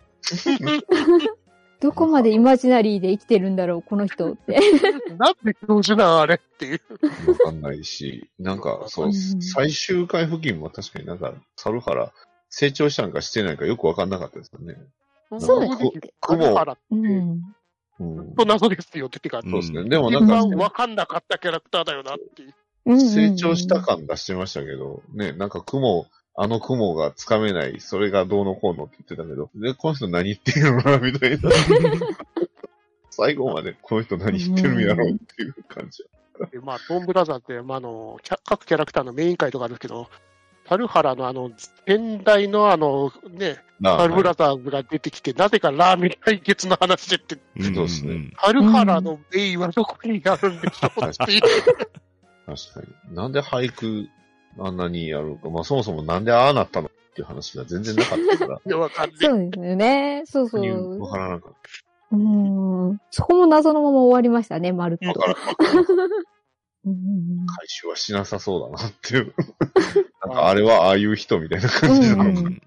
[1.80, 4.58] どこまでイマジナリーで生きてるんだろう、この人って。
[5.18, 6.80] なんで教授なんあれっていう。
[7.30, 12.12] わかんないし、なんか、そうう、ん最終回付近も確かになんか、サルハラ、
[12.48, 14.76] 成長したんかしてないかよくわかんなかったですよね。
[15.40, 17.42] そうですく雲、原ってうん。
[18.00, 19.88] うんと謎ですよっててか、うんそうですね。
[19.88, 22.54] でも一なんか、番わかんなかったキャラクターだよなっていう。
[22.86, 26.06] うん成長した感出してましたけど、ね、なんか雲、
[26.36, 31.50] あの雲がつかめない、それがどうのこうのって言ってたけど、で、この人何言ってるのかな、みたいな。
[33.10, 36.04] 最後までこの人何言ってるんやろうっていう感じ。
[36.50, 40.08] でまあ、ドンブラザーって、まあ、あの、各キャラクターのメイン会とかあるけど、
[40.66, 41.52] 樽原のあの、
[41.86, 51.42] 先代のあの、ね、なタルブラザーズが出てきて、なぜかラーメン対決の話でって、うんそうですね原のメインはどこにあるんでしょうっていう。
[51.42, 53.14] 確かに。
[53.14, 54.08] なんで俳句
[54.58, 55.50] あんなにやるのか。
[55.50, 58.60] まあそもそもなんでああなったのっていう話が全然なかったから。
[58.66, 59.18] いやわかんない。
[59.18, 60.22] そうですよね。
[60.26, 61.00] そうそう。
[61.00, 61.52] わからなかっ
[62.12, 63.00] うん。
[63.10, 65.20] そこも謎のまま終わりましたね、まるっと。
[65.20, 65.34] 回
[67.66, 69.34] 収はしなさそうだなっていう。
[70.26, 72.62] なんかあれはああいう人みたいな感じなのかうん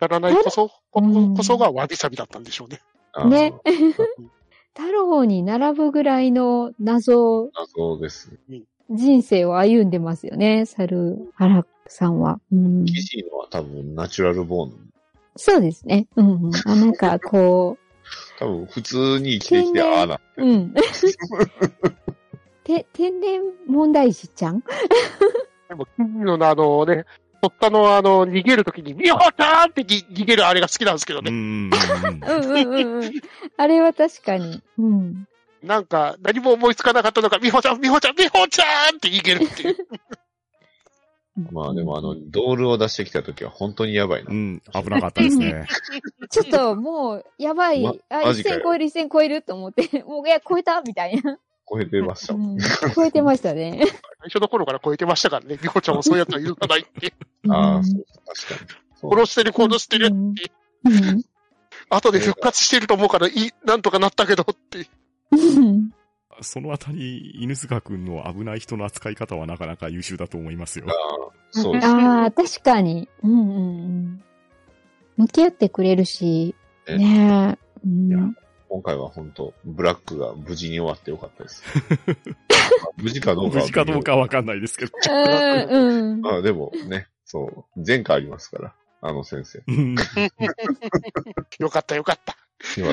[0.00, 2.80] 語らないこそ、こそがわびさびだったんでしょうね。
[3.14, 3.24] な。
[3.26, 3.54] ね。
[4.76, 8.62] 太郎に並ぶぐらいの謎、謎ですね。
[8.90, 12.40] 人生を歩んでますよね、猿原さんは。
[12.52, 14.92] うん、キシのは多分ナチュラルボーン。
[15.36, 16.06] そうですね。
[16.16, 17.76] うんうん、あなんかこ
[18.38, 20.20] 多分普通に生きてきてああな。
[20.36, 20.74] う、うん。
[22.64, 24.62] て天然問題児ちゃん？
[25.68, 27.04] でも、金のあのね、
[27.40, 31.30] とったのあの、逃げるときに、みほちゃんってに逃げるあれが好きなんですけどね。
[31.30, 31.72] うんうん
[32.42, 33.12] うんうんうんうんうん。
[33.56, 34.62] あれは確かに。
[34.78, 35.26] うん。
[35.64, 39.76] なんか、何も思いつかなかったのか、みほちゃん、みほちゃん、みほちゃんって逃げるっていう。
[41.50, 44.30] まあでもあの、ドールを出してきた時は本当にやばいな。
[44.30, 45.66] うん、危なかったですね。
[46.30, 47.82] ちょっともう、やばい。
[47.82, 51.38] まあ、マジかよ一線超える一線超えると思って、 もう、いや、超えたみたいな。
[51.68, 52.34] 超えてました。
[52.34, 52.58] うん、
[52.94, 53.80] 超えてましたね。
[54.20, 57.14] 最初の頃から超えてましたからね、みほちゃんはそういうやつは許さないって。
[57.48, 58.74] ああ、うんそう、確か
[59.08, 59.10] に。
[59.10, 60.14] 殺してる、殺してるって。
[60.84, 61.24] うん
[61.90, 64.88] 後で復活してると思うから、いい、なんとかなったけどって。
[65.34, 65.90] う ん
[66.40, 70.92] そのあたり、犬塚くんの危ない人の扱い方はなかなか優秀だと思いますよあ。
[70.92, 71.86] あ、そうです。
[71.86, 73.08] ああ、確かに。
[73.22, 74.22] うんうんうん。
[75.16, 76.54] 向き合ってくれるし、
[76.88, 77.86] ねねえ。
[77.86, 78.18] うんいや
[78.68, 81.62] 今回は本当、ブラックが無事に終わってよかったです。
[82.98, 84.92] 無事かどうかは無事かどうかはわかんないですけど。
[85.08, 86.26] うんうん。
[86.26, 89.62] あでもね、そう、前科ありますから、あの先生。
[89.68, 89.94] うん
[91.60, 92.36] よかったよかった。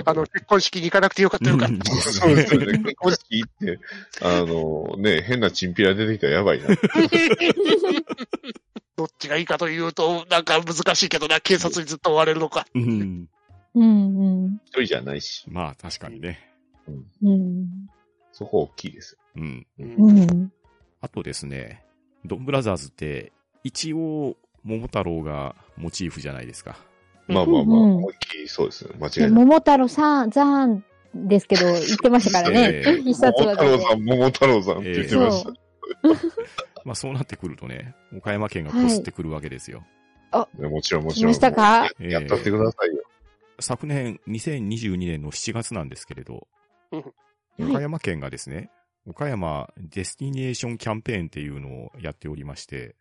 [0.06, 1.92] あの、結婚式に行かなくてよかったよかった。
[1.96, 2.78] そうですよね。
[2.84, 3.80] 結婚式行って、
[4.22, 6.68] あのね、変なチンピラ出てきたらやばいな。
[8.98, 12.68] どっちがいいかというと、なんか難しいけどな、警察にずっと追われるのか。
[12.74, 13.30] うん
[13.74, 14.62] うんうん。
[14.66, 16.40] 一人じゃないし、まあ、確かにね。
[17.22, 17.88] うん。
[18.34, 19.66] そこ大きいですうん。
[19.80, 20.52] うん。
[21.00, 21.84] あとですね、
[22.26, 23.32] ドンブラザーズって、
[23.64, 26.78] 一応、桃太郎がモチーフじゃないですか。
[27.28, 27.36] よ。
[27.36, 28.92] まあまあまあ、うん思いっきりそうですね。
[29.00, 29.30] 間違いない。
[29.32, 30.84] 桃太郎さん、ザーン
[31.16, 32.60] ですけど、 言ってましたからね。
[32.74, 33.64] ええ必殺桃太。
[33.64, 35.52] 郎さん、桃太郎さんって言ってました。
[36.84, 39.84] まあ、そうなってくるとね、岡山県がこすってくるわけですよ。
[40.58, 41.34] いやもちろんもちろん。
[41.34, 41.82] 来ましたか？
[42.00, 43.04] もうややったってくださいよ。
[43.60, 46.48] 昨年、2022年の7月なんですけれど、
[46.92, 47.04] はい
[47.60, 48.72] 岡山県がですね、
[49.06, 52.96] 岡山デスティネーションキャンペーンっていうのをやっておりまして、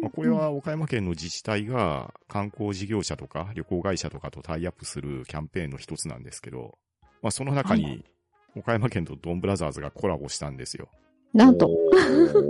[0.00, 6.78] まあ、これは岡山県の自治体が観光事業者とか旅行会社とかとタイアップするキャンペーンの一つなんですけど、
[7.22, 8.04] まあ、その中はに
[8.56, 10.88] 岡山県とドンブラザーズがコラボしたんですよ。
[11.34, 11.68] なんと。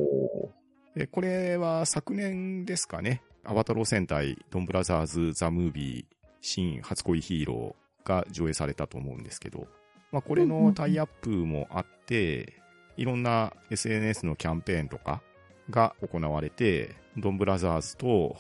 [0.94, 9.66] で、これは昨年ですかね、アバタロー戦隊ドンブラザーズザ・ムービー新初恋ヒーローが上映されたと思うんですけど、
[10.11, 12.61] まあ、これのタイアップもあって、
[12.96, 15.22] いろんな SNS のキャンペーンとか
[15.70, 18.36] が行われて、ドンブラザーズと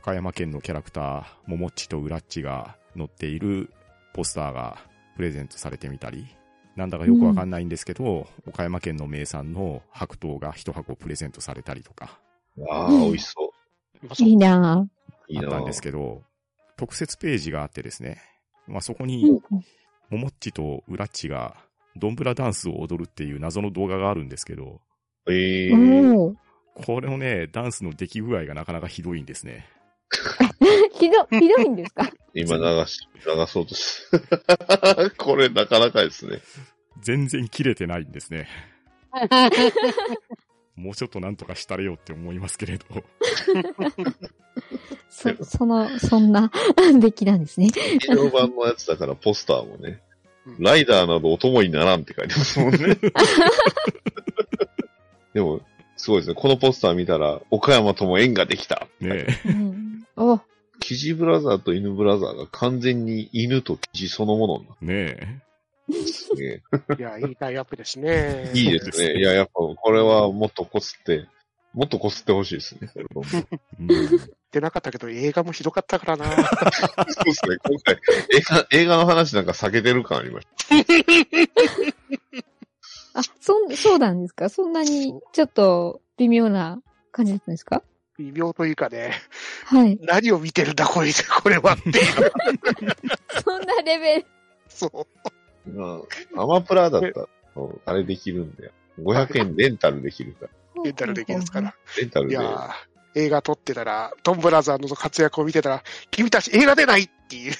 [0.00, 3.70] 岡山県のキャラクター、ももっちとウラッチが載っている
[4.14, 4.78] ポスターが
[5.16, 6.26] プレゼントされてみたり、
[6.76, 12.20] なんだかよくわかんないんですけど、岡山県の名産の白桃が一箱プレゼントされたりとか、
[12.70, 14.22] ああ、美味しそう。
[14.24, 14.80] いいなあ。
[14.80, 16.22] ったんですけど、
[16.76, 18.20] 特設ページがあってですね、
[18.66, 19.06] まあ、そこぁ。
[19.06, 19.40] に、
[20.10, 21.56] ももっちとウラッチが、
[21.96, 24.80] ドンブラダンスを踊るっていう謎の動画があるんですけど、
[25.26, 26.36] えー
[26.84, 29.66] これのね、ダンスの出来具合がなかなかひどいんですね。
[31.00, 32.10] ひど、ひどいんですか？
[32.34, 34.02] 今流し、流そうとし
[35.16, 36.40] これなかなかですね。
[37.00, 38.48] 全然切れてないんですね。
[40.76, 42.84] もうちょっとなんとかしたれよって思いますけれど。
[45.08, 46.50] そ、その、そんな
[47.00, 47.68] 出来なんですね。
[47.68, 50.02] 劇場版のやつだからポスターもね
[50.46, 52.96] うん、ライダーなどお供にならんって書いてますもんね。
[55.34, 55.60] でも、
[55.96, 56.34] すごいですね。
[56.34, 58.86] このポスター見たら、岡山とも縁ができた。
[59.00, 60.40] ねうん、お、
[60.80, 65.42] キジブラザーと犬ブラザーが完全に犬とキジそのものになっね
[65.90, 66.62] てすね。
[66.98, 68.50] いや、いいタイアップですね。
[68.54, 69.18] いいですね。
[69.18, 71.26] いや、やっぱこれはもっとこすって、
[71.72, 72.90] もっとこすってほしいですね。
[72.96, 73.04] え。
[73.80, 73.90] うん
[74.52, 76.24] 出なかったけど、映画もひどかったからな。
[76.26, 76.32] そ
[77.22, 77.56] うですね。
[77.62, 77.98] 今回、
[78.32, 80.46] 映画、映画の話なんか避けてる感ありまし
[83.18, 84.48] あ、そん、そうなんですか？
[84.48, 86.80] そんなに、ちょっと、微妙な
[87.12, 87.82] 感じだったんですか？
[88.18, 89.12] 微妙というかね、
[89.66, 89.98] はい。
[90.02, 92.00] 何を見てるんだ、こいつ、 これはって。
[93.44, 94.26] そんなレベル。
[94.68, 94.90] そう。
[95.22, 95.32] た。
[95.74, 96.00] ま
[96.36, 97.26] あ、アマプラだったら、
[97.84, 100.46] あれできるんで、500円レンタルできるか
[100.76, 100.82] ら。
[100.84, 101.74] レンタルできるんですから。
[101.98, 102.34] レンタルで。
[102.34, 102.70] いやー
[103.18, 107.54] 映画撮ってたら、ドンブラザーの活躍を見てたら、君たち映画出ないっていう、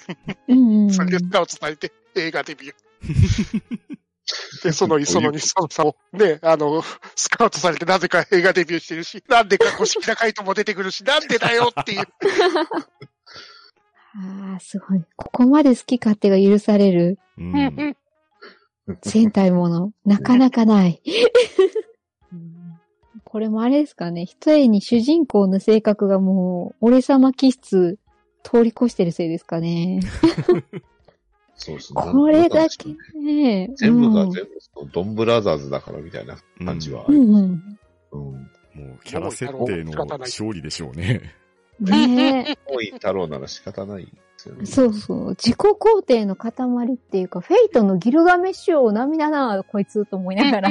[0.49, 0.91] うんうん。
[0.91, 2.75] それでスカウトされて、映画デビュー。
[4.63, 6.83] で、その、そのに、その差を、ね、あの、
[7.15, 12.01] スカウトされてなぜか映画デビューしてるし、なんでか五色高いとも出てくるし、なんでだよっていう。
[14.19, 15.05] ああ、すごい。
[15.17, 17.97] ここまで好き勝手が許されるうん
[19.03, 19.93] 戦隊もの。
[20.05, 21.03] なかなかない。
[22.33, 22.81] う ん
[23.25, 24.25] これもあれですかね。
[24.25, 27.99] 一重に主人公の性格がもう、俺様気質
[28.43, 30.01] 通り越してるせいですかね。
[31.57, 32.03] そうですね。
[32.03, 32.89] これだけ
[33.19, 33.71] ね。
[33.77, 37.19] 全部うんが全部ドンブラザーズだからみたいな感じはある。
[37.19, 37.79] うんうん。
[38.13, 38.21] うん。
[38.75, 41.35] もうキャラ設定の勝利でしょうね。
[41.81, 44.67] ね多い太郎なら仕方ないですよね。
[44.67, 45.29] そうそう。
[45.31, 46.51] 自己肯定の塊
[46.95, 50.71] っていうか、フェイトのギルガメッシュを並だな、こいつと思いながら。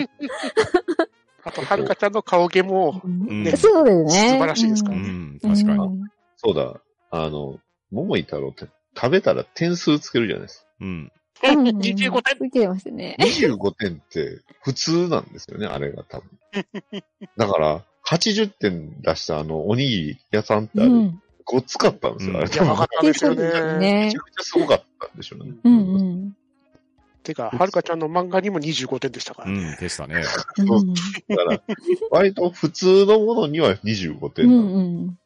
[1.44, 4.10] あと、はるかちゃんの顔毛も、んねそうだよね。
[4.10, 5.88] 素晴らしいですかうらん、確かに。
[5.90, 6.04] に。
[6.38, 6.82] そうだ。
[7.12, 7.60] あの、
[7.92, 10.65] 桃井太郎って食べたら点数つけるじゃないですか。
[10.82, 11.12] うん。
[11.44, 12.50] うん25点。
[12.50, 13.18] てましたね。
[13.20, 16.30] 25点って普通なんですよね、あれが多分。
[17.38, 21.22] だから、80点出したあの、おにぎり屋さんってあれ、うん。
[21.44, 22.76] ごっつかったんですよ、うんあれ多分。
[22.76, 23.80] かったですよそうですよね。
[23.80, 25.54] ねめちゃくちゃすごかったんでしょうね。
[25.64, 26.38] うんうん。
[27.24, 29.60] てか、はるかちゃんの漫画にも25点でしたからね。
[29.60, 30.24] うん、でしたね。
[30.58, 31.62] うんだから、
[32.12, 35.20] 割と普通のものには25う点なの、んうん。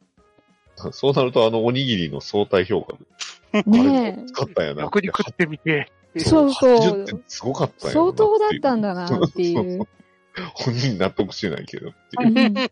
[0.92, 3.00] そうなると、あのおにぎりの相対評価で、
[3.54, 6.20] あれねごっつかったんやな逆に食ってみて、え。
[6.20, 7.06] そうそう80。
[7.06, 9.88] 点すごかったんやな相当だったんだなっていそうそうう。
[10.54, 12.48] 本人納得してないけどっていう。
[12.48, 12.70] うん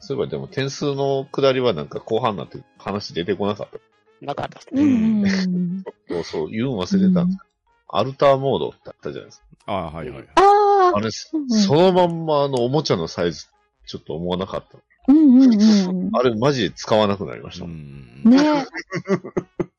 [0.00, 3.78] そういえばでも点数の下りはなんか後半になって話出てこなかった。
[4.24, 5.84] なかったですね。
[6.08, 9.46] そうそう、言うん忘れてたんですけど、アルターモードってあったじゃないですか。
[9.66, 10.28] ああ、はいはい。
[10.34, 10.96] ああ。
[10.96, 11.10] あれ、うん
[11.50, 13.46] そのまんまあのおもちゃのサイズ、
[13.86, 14.78] ちょっと思わなかった。
[15.08, 16.10] うんうんうん。
[16.16, 17.66] あれマジで使わなくなりましうた。
[17.66, 18.22] ん。
[18.24, 18.38] ね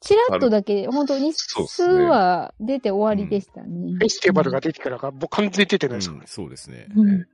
[0.01, 3.93] チラッとだけ、本当に数は出て終わりでしたね。
[3.93, 6.87] フェスティバルが出てからが、もう完全に出てないですかうんそうですね。
[6.95, 7.27] うん。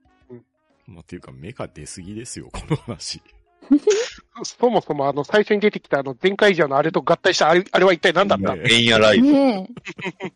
[0.88, 3.22] まあ、っていうか、目が出すぎですよ、この話。
[3.70, 3.78] ら。
[4.44, 9.26] そもそもあの、最初に出てきたあの、前回以上のあれと合体したあれ、あれは一体何だった、ねエンヤライト。
[9.26, 9.70] ね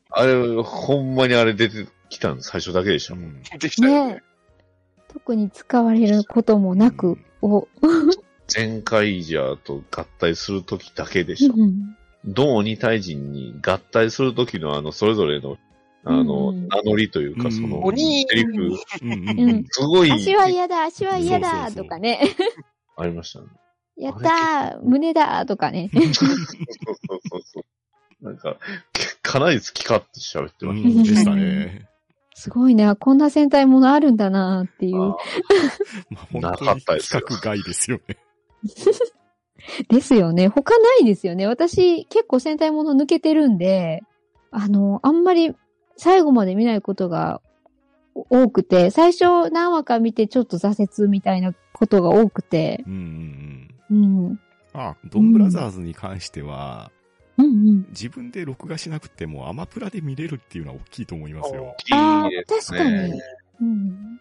[0.10, 3.24] あれ、ほんまにあれ出てきたの最初だけでしたもん。
[3.26, 3.82] うんでしえ。
[3.82, 4.14] たよね。
[4.14, 4.36] ねえ。
[5.14, 7.68] 特に使われることもなく、お、
[8.54, 11.54] 前回ジャーと合体するときだけでした。
[11.56, 11.96] うん
[12.28, 15.58] 同鬼退人に合体するときのあの、それぞれの、
[16.06, 18.72] あの、うん名乗りというか、うんその、鬼セリフ、
[19.04, 19.66] うん。
[19.70, 22.20] すごい、足は嫌だ、足は嫌だ、とかね。
[22.98, 23.46] ありましたね。
[23.98, 25.92] やったー、胸だ、とかね。
[25.94, 26.40] そうそう
[27.30, 28.26] そうそう。
[28.26, 28.58] なんか、
[29.22, 31.88] かなり好き勝手喋ってうましんでしたね。
[32.38, 34.98] すごいな、こんな戦隊ものあるんだなっていた。
[35.00, 35.02] う。
[35.02, 35.18] あ
[36.12, 38.18] まあ、本な当にかったですよ規格外ですよね。
[39.88, 40.50] ですよね。
[40.50, 41.48] 他ないですよね。
[41.48, 44.04] 私、結構戦隊もの抜けてるんで、
[44.52, 45.56] あの、あんまり
[45.96, 47.42] 最後まで見ないことが
[48.14, 54.26] 多くて、最初何話か見てちょっと挫折みたいなことが多くて、うんうんうん。
[54.28, 54.40] うん。
[54.74, 56.92] まあ、ドンブラザーズに関しては、
[57.38, 57.86] うんうん。
[57.90, 61.76] 自分で録画しなくてもアマプラで見れるっていうのは大きいと思いますよ。
[61.92, 63.22] ああ、いいです確かにね。。
[63.62, 64.20] うん。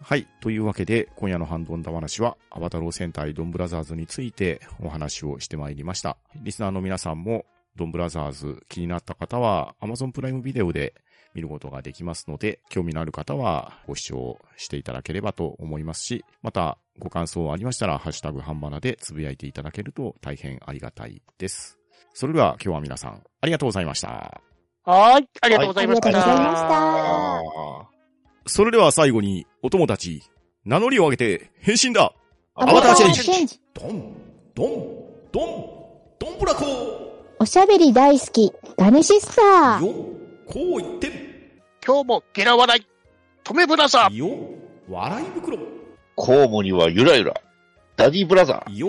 [0.00, 0.26] はい。
[0.40, 6.18] というわけで、今夜のハンドンダ話は、アバタロー戦隊ドンブラザーズについてお話をしてまいりました。
[6.36, 10.94] リスナーの皆さんも、ドンブラザーズ気になった方は、Amazon プライムビデオで
[11.34, 21.78] 見ることができますので、興味のある方はご視聴していただければと思いますし、また、ご感想ありましたら、ハッシュタグハンバナでつぶやいていただけると大変ありがたいです。
[22.12, 24.08] それでは今日は皆さん、ありがとうございました。
[24.84, 25.28] はーい。
[25.40, 26.08] ありがとうございました。
[26.08, 27.90] ありがとうございました。
[28.46, 30.22] それでは最後に、お友達、
[30.64, 32.12] 名乗りを上げて変身だ
[32.54, 33.60] アバターチェンジチェンジ。
[33.72, 34.14] ドン、
[34.54, 34.68] ドン、
[35.32, 35.66] ドン、
[36.18, 36.64] ドンブラコ
[37.40, 39.86] おしゃべり大好き、ガネシスター。
[39.86, 39.92] よ、
[40.46, 41.08] こう言って
[41.84, 42.86] 今日もゲラ笑い。
[43.42, 44.14] 止めブラザー。
[44.14, 44.28] よ、
[44.88, 45.58] 笑い袋。
[46.14, 47.34] コウモリはゆらゆら。
[47.96, 48.76] ダディブラザー。
[48.76, 48.88] よ、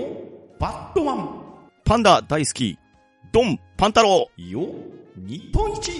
[0.60, 1.42] バットマン。
[1.84, 2.78] パンダ大好き、
[3.36, 4.62] ドン、パンタロウ、よ、
[5.18, 5.92] 日本一。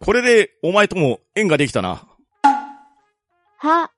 [0.00, 2.06] これで、お前とも縁ができたな。
[3.56, 3.90] は、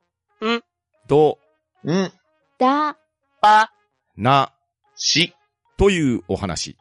[1.09, 1.40] ど、
[1.82, 2.12] うん。
[2.57, 2.96] だ、
[3.40, 3.72] ぱ、
[4.16, 4.52] な、
[4.94, 5.34] し。
[5.76, 6.76] というお話。